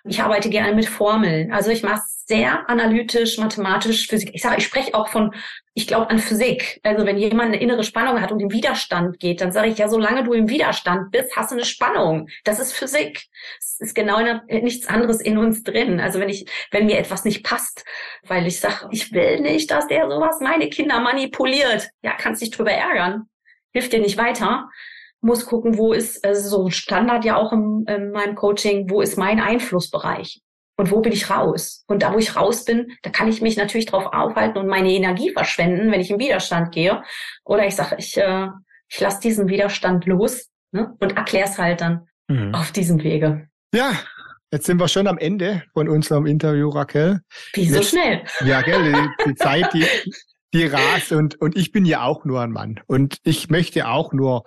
Ich 0.05 0.21
arbeite 0.21 0.49
gerne 0.49 0.73
mit 0.73 0.85
Formeln. 0.85 1.51
Also 1.51 1.69
ich 1.69 1.83
mache 1.83 2.01
sehr 2.27 2.67
analytisch, 2.69 3.38
mathematisch, 3.38 4.07
Physik. 4.07 4.31
Ich 4.33 4.41
sage, 4.41 4.57
ich 4.57 4.65
spreche 4.65 4.95
auch 4.95 5.09
von, 5.09 5.35
ich 5.75 5.85
glaube 5.85 6.09
an 6.09 6.17
Physik. 6.17 6.79
Also 6.83 7.05
wenn 7.05 7.17
jemand 7.17 7.53
eine 7.53 7.61
innere 7.61 7.83
Spannung 7.83 8.19
hat 8.19 8.31
und 8.31 8.39
im 8.39 8.51
Widerstand 8.51 9.19
geht, 9.19 9.41
dann 9.41 9.51
sage 9.51 9.69
ich 9.69 9.77
ja, 9.77 9.88
solange 9.88 10.23
du 10.23 10.33
im 10.33 10.49
Widerstand 10.49 11.11
bist, 11.11 11.35
hast 11.35 11.51
du 11.51 11.55
eine 11.55 11.65
Spannung. 11.65 12.27
Das 12.43 12.59
ist 12.59 12.73
Physik. 12.73 13.27
Es 13.59 13.79
ist 13.79 13.95
genau 13.95 14.19
nichts 14.47 14.88
anderes 14.88 15.21
in 15.21 15.38
uns 15.38 15.63
drin. 15.63 15.99
Also 15.99 16.19
wenn 16.19 16.29
ich, 16.29 16.45
wenn 16.71 16.88
mir 16.88 16.97
etwas 16.97 17.25
nicht 17.25 17.43
passt, 17.43 17.85
weil 18.23 18.47
ich 18.47 18.59
sage, 18.59 18.88
ich 18.91 19.13
will 19.13 19.41
nicht, 19.41 19.69
dass 19.69 19.88
der 19.88 20.09
sowas 20.09 20.39
meine 20.41 20.69
Kinder 20.69 20.99
manipuliert. 20.99 21.89
Ja, 22.01 22.13
kannst 22.17 22.41
dich 22.41 22.49
drüber 22.49 22.71
ärgern. 22.71 23.29
Hilft 23.71 23.93
dir 23.93 23.99
nicht 23.99 24.17
weiter 24.17 24.69
muss 25.21 25.47
gucken, 25.47 25.79
wo 25.79 25.91
ist 25.91 26.23
also 26.23 26.49
so 26.49 26.69
Standard 26.69 27.25
ja 27.25 27.35
auch 27.35 27.51
im, 27.51 27.83
in 27.88 28.11
meinem 28.11 28.35
Coaching, 28.35 28.91
wo 28.91 29.01
ist 29.01 29.17
mein 29.17 29.39
Einflussbereich? 29.39 30.44
Und 30.77 30.91
wo 30.91 30.99
bin 30.99 31.13
ich 31.13 31.29
raus? 31.29 31.83
Und 31.88 32.03
da, 32.03 32.13
wo 32.13 32.17
ich 32.17 32.35
raus 32.35 32.65
bin, 32.65 32.91
da 33.01 33.09
kann 33.09 33.29
ich 33.29 33.41
mich 33.41 33.55
natürlich 33.55 33.85
drauf 33.85 34.07
aufhalten 34.11 34.57
und 34.57 34.67
meine 34.67 34.91
Energie 34.91 35.31
verschwenden, 35.31 35.91
wenn 35.91 36.01
ich 36.01 36.11
im 36.11 36.19
Widerstand 36.19 36.73
gehe. 36.73 37.01
Oder 37.45 37.65
ich 37.65 37.75
sage, 37.75 37.95
ich, 37.97 38.17
äh, 38.17 38.47
ich 38.89 38.99
lasse 38.99 39.21
diesen 39.21 39.47
Widerstand 39.47 40.05
los 40.05 40.49
ne, 40.71 40.93
und 40.99 41.15
erkläre 41.15 41.47
es 41.47 41.57
halt 41.57 41.81
dann 41.81 42.07
mhm. 42.27 42.53
auf 42.53 42.71
diesem 42.71 43.01
Wege. 43.03 43.47
Ja, 43.73 43.93
jetzt 44.51 44.65
sind 44.65 44.79
wir 44.79 44.88
schon 44.89 45.07
am 45.07 45.17
Ende 45.17 45.63
von 45.73 45.88
unserem 45.88 46.25
Interview, 46.25 46.69
Raquel. 46.69 47.21
Wie 47.53 47.69
so 47.69 47.81
schnell? 47.81 48.23
Ja, 48.43 48.61
gell, 48.61 48.83
die, 48.83 49.29
die 49.29 49.35
Zeit, 49.35 49.73
die, 49.73 49.85
die 50.53 50.65
rast 50.65 51.13
und, 51.13 51.39
und 51.41 51.55
ich 51.55 51.71
bin 51.71 51.85
ja 51.85 52.03
auch 52.03 52.25
nur 52.25 52.41
ein 52.41 52.51
Mann. 52.51 52.81
Und 52.88 53.17
ich 53.23 53.49
möchte 53.49 53.88
auch 53.88 54.11
nur 54.11 54.43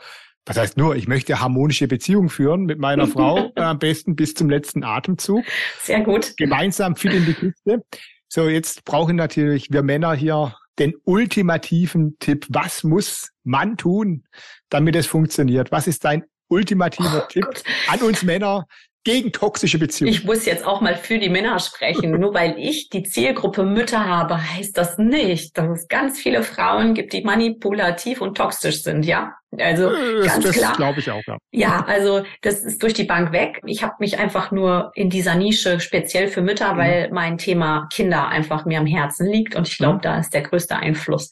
was 0.48 0.56
heißt 0.56 0.76
nur, 0.76 0.96
ich 0.96 1.06
möchte 1.06 1.40
harmonische 1.40 1.86
Beziehungen 1.86 2.28
führen 2.28 2.64
mit 2.64 2.78
meiner 2.78 3.06
Frau, 3.06 3.52
äh, 3.54 3.60
am 3.60 3.78
besten 3.78 4.16
bis 4.16 4.34
zum 4.34 4.48
letzten 4.48 4.82
Atemzug. 4.82 5.44
Sehr 5.80 6.00
gut. 6.00 6.36
Gemeinsam 6.36 6.96
fit 6.96 7.12
in 7.12 7.26
die 7.26 7.34
Kiste. 7.34 7.82
So, 8.28 8.48
jetzt 8.48 8.84
brauchen 8.84 9.16
natürlich 9.16 9.70
wir 9.70 9.82
Männer 9.82 10.14
hier 10.14 10.54
den 10.78 10.94
ultimativen 11.04 12.18
Tipp. 12.18 12.46
Was 12.50 12.84
muss 12.84 13.30
man 13.44 13.76
tun, 13.76 14.24
damit 14.68 14.96
es 14.96 15.06
funktioniert? 15.06 15.72
Was 15.72 15.86
ist 15.86 16.04
dein 16.04 16.24
ultimativer 16.48 17.24
oh, 17.24 17.28
Tipp 17.28 17.44
Gott. 17.44 17.62
an 17.88 18.00
uns 18.00 18.22
Männer, 18.22 18.66
gegen 19.04 19.32
toxische 19.32 19.78
Beziehungen. 19.78 20.12
Ich 20.12 20.24
muss 20.24 20.44
jetzt 20.44 20.66
auch 20.66 20.80
mal 20.80 20.96
für 20.96 21.18
die 21.18 21.30
Männer 21.30 21.58
sprechen. 21.60 22.18
Nur 22.18 22.34
weil 22.34 22.56
ich 22.58 22.90
die 22.90 23.04
Zielgruppe 23.04 23.62
Mütter 23.62 24.04
habe, 24.04 24.36
heißt 24.36 24.76
das 24.76 24.98
nicht, 24.98 25.56
dass 25.56 25.68
es 25.68 25.88
ganz 25.88 26.18
viele 26.18 26.42
Frauen 26.42 26.94
gibt, 26.94 27.12
die 27.12 27.22
manipulativ 27.22 28.20
und 28.20 28.36
toxisch 28.36 28.82
sind, 28.82 29.04
ja? 29.04 29.34
Also 29.58 29.90
äh, 29.90 30.26
ganz 30.26 30.44
das 30.44 30.56
klar. 30.56 30.76
glaube 30.76 31.00
ich 31.00 31.10
auch, 31.10 31.22
ja. 31.26 31.38
Ja, 31.52 31.84
also 31.86 32.22
das 32.42 32.62
ist 32.64 32.82
durch 32.82 32.92
die 32.92 33.04
Bank 33.04 33.32
weg. 33.32 33.60
Ich 33.64 33.82
habe 33.82 33.94
mich 33.98 34.18
einfach 34.18 34.50
nur 34.50 34.92
in 34.94 35.08
dieser 35.08 35.36
Nische 35.36 35.80
speziell 35.80 36.28
für 36.28 36.42
Mütter, 36.42 36.74
mhm. 36.74 36.78
weil 36.78 37.10
mein 37.10 37.38
Thema 37.38 37.88
Kinder 37.90 38.28
einfach 38.28 38.66
mir 38.66 38.78
am 38.78 38.86
Herzen 38.86 39.26
liegt 39.26 39.56
und 39.56 39.66
ich 39.66 39.78
glaube, 39.78 39.96
mhm. 39.96 40.02
da 40.02 40.18
ist 40.18 40.34
der 40.34 40.42
größte 40.42 40.76
Einfluss. 40.76 41.30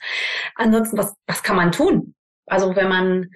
Ansonsten, 0.55 0.97
was, 0.97 1.15
was 1.27 1.43
kann 1.43 1.57
man 1.57 1.73
tun? 1.73 2.15
Also 2.47 2.75
wenn 2.75 2.89
man 2.89 3.31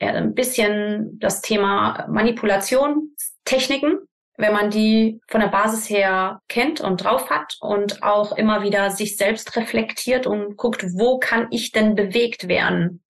ein 0.00 0.34
bisschen 0.34 1.18
das 1.20 1.42
Thema 1.42 2.06
Manipulation 2.08 3.11
Techniken, 3.44 3.98
wenn 4.36 4.52
man 4.52 4.70
die 4.70 5.20
von 5.28 5.40
der 5.40 5.48
Basis 5.48 5.88
her 5.88 6.40
kennt 6.48 6.80
und 6.80 7.04
drauf 7.04 7.30
hat 7.30 7.56
und 7.60 8.02
auch 8.02 8.36
immer 8.36 8.62
wieder 8.62 8.90
sich 8.90 9.16
selbst 9.16 9.56
reflektiert 9.56 10.26
und 10.26 10.56
guckt, 10.56 10.84
wo 10.94 11.18
kann 11.18 11.48
ich 11.50 11.72
denn 11.72 11.94
bewegt 11.94 12.48
werden? 12.48 13.02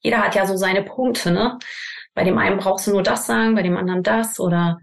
Jeder 0.00 0.22
hat 0.24 0.34
ja 0.34 0.46
so 0.46 0.56
seine 0.56 0.82
Punkte, 0.82 1.30
ne? 1.30 1.58
Bei 2.14 2.24
dem 2.24 2.38
einen 2.38 2.58
brauchst 2.58 2.86
du 2.86 2.92
nur 2.92 3.02
das 3.02 3.26
sagen, 3.26 3.54
bei 3.54 3.62
dem 3.62 3.76
anderen 3.76 4.02
das 4.02 4.40
oder 4.40 4.80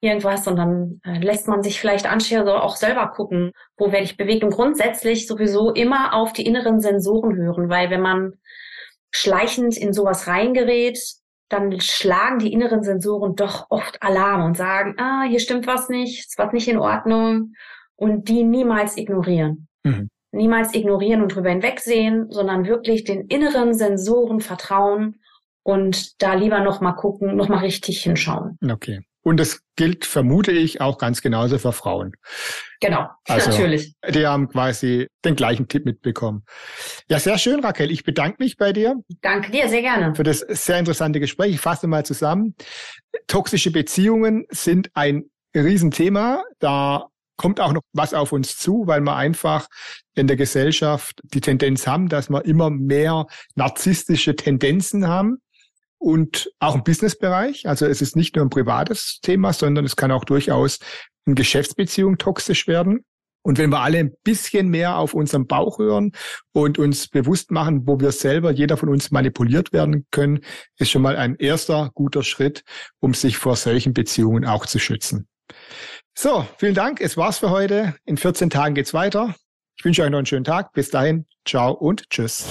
irgendwas 0.00 0.46
und 0.46 0.56
dann 0.56 1.00
äh, 1.04 1.18
lässt 1.18 1.48
man 1.48 1.62
sich 1.62 1.80
vielleicht 1.80 2.06
anstellen, 2.06 2.46
so 2.46 2.52
auch 2.54 2.76
selber 2.76 3.08
gucken, 3.08 3.52
wo 3.76 3.90
werde 3.90 4.04
ich 4.04 4.16
bewegt 4.16 4.44
und 4.44 4.50
grundsätzlich 4.50 5.26
sowieso 5.26 5.72
immer 5.72 6.14
auf 6.14 6.32
die 6.32 6.46
inneren 6.46 6.80
Sensoren 6.80 7.36
hören, 7.36 7.68
weil 7.68 7.90
wenn 7.90 8.00
man 8.00 8.34
schleichend 9.10 9.76
in 9.76 9.92
sowas 9.92 10.26
reingerät, 10.26 10.98
dann 11.48 11.80
schlagen 11.80 12.38
die 12.38 12.52
inneren 12.52 12.82
Sensoren 12.82 13.34
doch 13.34 13.66
oft 13.70 14.02
Alarm 14.02 14.44
und 14.44 14.56
sagen, 14.56 14.94
ah, 14.98 15.24
hier 15.28 15.40
stimmt 15.40 15.66
was 15.66 15.88
nicht, 15.88 16.26
ist 16.26 16.38
was 16.38 16.52
nicht 16.52 16.68
in 16.68 16.78
Ordnung 16.78 17.52
und 17.96 18.28
die 18.28 18.44
niemals 18.44 18.96
ignorieren. 18.96 19.68
Mhm. 19.84 20.08
Niemals 20.30 20.74
ignorieren 20.74 21.22
und 21.22 21.34
drüber 21.34 21.50
hinwegsehen, 21.50 22.30
sondern 22.30 22.66
wirklich 22.66 23.04
den 23.04 23.22
inneren 23.28 23.72
Sensoren 23.72 24.40
vertrauen 24.40 25.20
und 25.62 26.22
da 26.22 26.34
lieber 26.34 26.60
noch 26.60 26.80
mal 26.80 26.92
gucken, 26.92 27.34
noch 27.36 27.48
mal 27.48 27.58
richtig 27.58 28.02
hinschauen. 28.02 28.58
Okay. 28.70 29.00
Und 29.22 29.38
das 29.38 29.60
gilt, 29.76 30.04
vermute 30.04 30.52
ich, 30.52 30.80
auch 30.80 30.98
ganz 30.98 31.20
genauso 31.22 31.58
für 31.58 31.72
Frauen. 31.72 32.12
Genau, 32.80 33.08
also, 33.26 33.50
natürlich. 33.50 33.94
Die 34.08 34.26
haben 34.26 34.48
quasi 34.48 35.08
den 35.24 35.36
gleichen 35.36 35.68
Tipp 35.68 35.84
mitbekommen. 35.84 36.44
Ja, 37.08 37.18
sehr 37.18 37.38
schön, 37.38 37.60
Raquel. 37.60 37.90
Ich 37.90 38.04
bedanke 38.04 38.42
mich 38.42 38.56
bei 38.56 38.72
dir. 38.72 38.94
Danke 39.20 39.50
dir, 39.50 39.68
sehr 39.68 39.82
gerne. 39.82 40.14
Für 40.14 40.22
das 40.22 40.38
sehr 40.40 40.78
interessante 40.78 41.20
Gespräch. 41.20 41.54
Ich 41.54 41.60
fasse 41.60 41.88
mal 41.88 42.06
zusammen. 42.06 42.54
Toxische 43.26 43.70
Beziehungen 43.70 44.46
sind 44.50 44.90
ein 44.94 45.24
Riesenthema. 45.54 46.44
Da 46.60 47.08
kommt 47.36 47.60
auch 47.60 47.72
noch 47.72 47.82
was 47.92 48.14
auf 48.14 48.32
uns 48.32 48.56
zu, 48.56 48.84
weil 48.86 49.00
wir 49.00 49.16
einfach 49.16 49.68
in 50.14 50.26
der 50.26 50.36
Gesellschaft 50.36 51.20
die 51.22 51.40
Tendenz 51.40 51.86
haben, 51.86 52.08
dass 52.08 52.28
wir 52.30 52.44
immer 52.44 52.70
mehr 52.70 53.26
narzisstische 53.54 54.36
Tendenzen 54.36 55.06
haben 55.08 55.38
und 55.98 56.50
auch 56.58 56.74
im 56.74 56.84
Businessbereich. 56.84 57.68
Also 57.68 57.86
es 57.86 58.00
ist 58.00 58.16
nicht 58.16 58.36
nur 58.36 58.44
ein 58.44 58.50
privates 58.50 59.20
Thema, 59.22 59.52
sondern 59.52 59.84
es 59.84 59.96
kann 59.96 60.12
auch 60.12 60.24
durchaus 60.24 60.78
in 61.26 61.34
Geschäftsbeziehungen 61.34 62.18
toxisch 62.18 62.66
werden. 62.66 63.04
Und 63.42 63.58
wenn 63.58 63.70
wir 63.70 63.80
alle 63.80 63.98
ein 63.98 64.12
bisschen 64.24 64.68
mehr 64.68 64.98
auf 64.98 65.14
unseren 65.14 65.46
Bauch 65.46 65.78
hören 65.78 66.12
und 66.52 66.78
uns 66.78 67.08
bewusst 67.08 67.50
machen, 67.50 67.86
wo 67.86 68.00
wir 68.00 68.12
selber, 68.12 68.50
jeder 68.50 68.76
von 68.76 68.88
uns 68.88 69.10
manipuliert 69.10 69.72
werden 69.72 70.06
können, 70.10 70.40
ist 70.76 70.90
schon 70.90 71.02
mal 71.02 71.16
ein 71.16 71.36
erster 71.36 71.90
guter 71.94 72.22
Schritt, 72.22 72.62
um 73.00 73.14
sich 73.14 73.38
vor 73.38 73.56
solchen 73.56 73.94
Beziehungen 73.94 74.44
auch 74.44 74.66
zu 74.66 74.78
schützen. 74.78 75.28
So, 76.14 76.46
vielen 76.58 76.74
Dank. 76.74 77.00
Es 77.00 77.16
war's 77.16 77.38
für 77.38 77.50
heute. 77.50 77.94
In 78.04 78.16
14 78.16 78.50
Tagen 78.50 78.74
geht's 78.74 78.92
weiter. 78.92 79.34
Ich 79.78 79.84
wünsche 79.84 80.02
euch 80.02 80.10
noch 80.10 80.18
einen 80.18 80.26
schönen 80.26 80.44
Tag. 80.44 80.72
Bis 80.72 80.90
dahin. 80.90 81.26
Ciao 81.46 81.72
und 81.72 82.10
tschüss. 82.10 82.48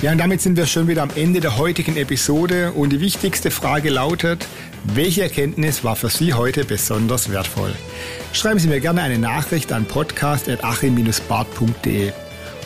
Ja, 0.00 0.12
und 0.12 0.18
damit 0.18 0.40
sind 0.40 0.56
wir 0.56 0.66
schon 0.66 0.86
wieder 0.86 1.02
am 1.02 1.10
Ende 1.16 1.40
der 1.40 1.58
heutigen 1.58 1.96
Episode 1.96 2.70
und 2.70 2.90
die 2.90 3.00
wichtigste 3.00 3.50
Frage 3.50 3.90
lautet, 3.90 4.46
welche 4.84 5.22
Erkenntnis 5.22 5.82
war 5.82 5.96
für 5.96 6.08
Sie 6.08 6.34
heute 6.34 6.64
besonders 6.64 7.32
wertvoll? 7.32 7.74
Schreiben 8.32 8.60
Sie 8.60 8.68
mir 8.68 8.78
gerne 8.78 9.02
eine 9.02 9.18
Nachricht 9.18 9.72
an 9.72 9.86
podcast.achim-bart.de. 9.86 12.12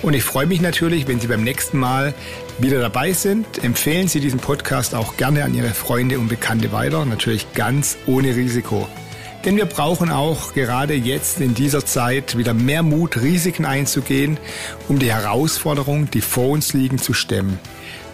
Und 0.02 0.12
ich 0.12 0.24
freue 0.24 0.44
mich 0.44 0.60
natürlich, 0.60 1.08
wenn 1.08 1.20
Sie 1.20 1.26
beim 1.26 1.42
nächsten 1.42 1.78
Mal 1.78 2.12
wieder 2.58 2.80
dabei 2.80 3.14
sind. 3.14 3.64
Empfehlen 3.64 4.08
Sie 4.08 4.20
diesen 4.20 4.40
Podcast 4.40 4.94
auch 4.94 5.16
gerne 5.16 5.42
an 5.42 5.54
Ihre 5.54 5.70
Freunde 5.70 6.18
und 6.18 6.28
Bekannte 6.28 6.70
weiter, 6.72 7.06
natürlich 7.06 7.54
ganz 7.54 7.96
ohne 8.04 8.36
Risiko. 8.36 8.86
Denn 9.44 9.56
wir 9.56 9.66
brauchen 9.66 10.10
auch 10.10 10.54
gerade 10.54 10.94
jetzt 10.94 11.40
in 11.40 11.54
dieser 11.54 11.84
Zeit 11.84 12.36
wieder 12.36 12.54
mehr 12.54 12.82
Mut, 12.82 13.20
Risiken 13.20 13.64
einzugehen, 13.64 14.38
um 14.88 14.98
die 14.98 15.12
Herausforderungen, 15.12 16.08
die 16.10 16.20
vor 16.20 16.50
uns 16.50 16.72
liegen, 16.74 16.98
zu 16.98 17.12
stemmen. 17.12 17.58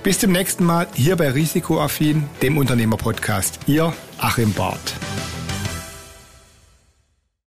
Bis 0.02 0.18
zum 0.20 0.32
nächsten 0.32 0.64
Mal 0.64 0.86
hier 0.94 1.16
bei 1.16 1.30
Risikoaffin, 1.30 2.24
dem 2.40 2.56
Unternehmerpodcast. 2.56 3.58
Ihr 3.66 3.92
Achim 4.18 4.52
Barth. 4.52 4.94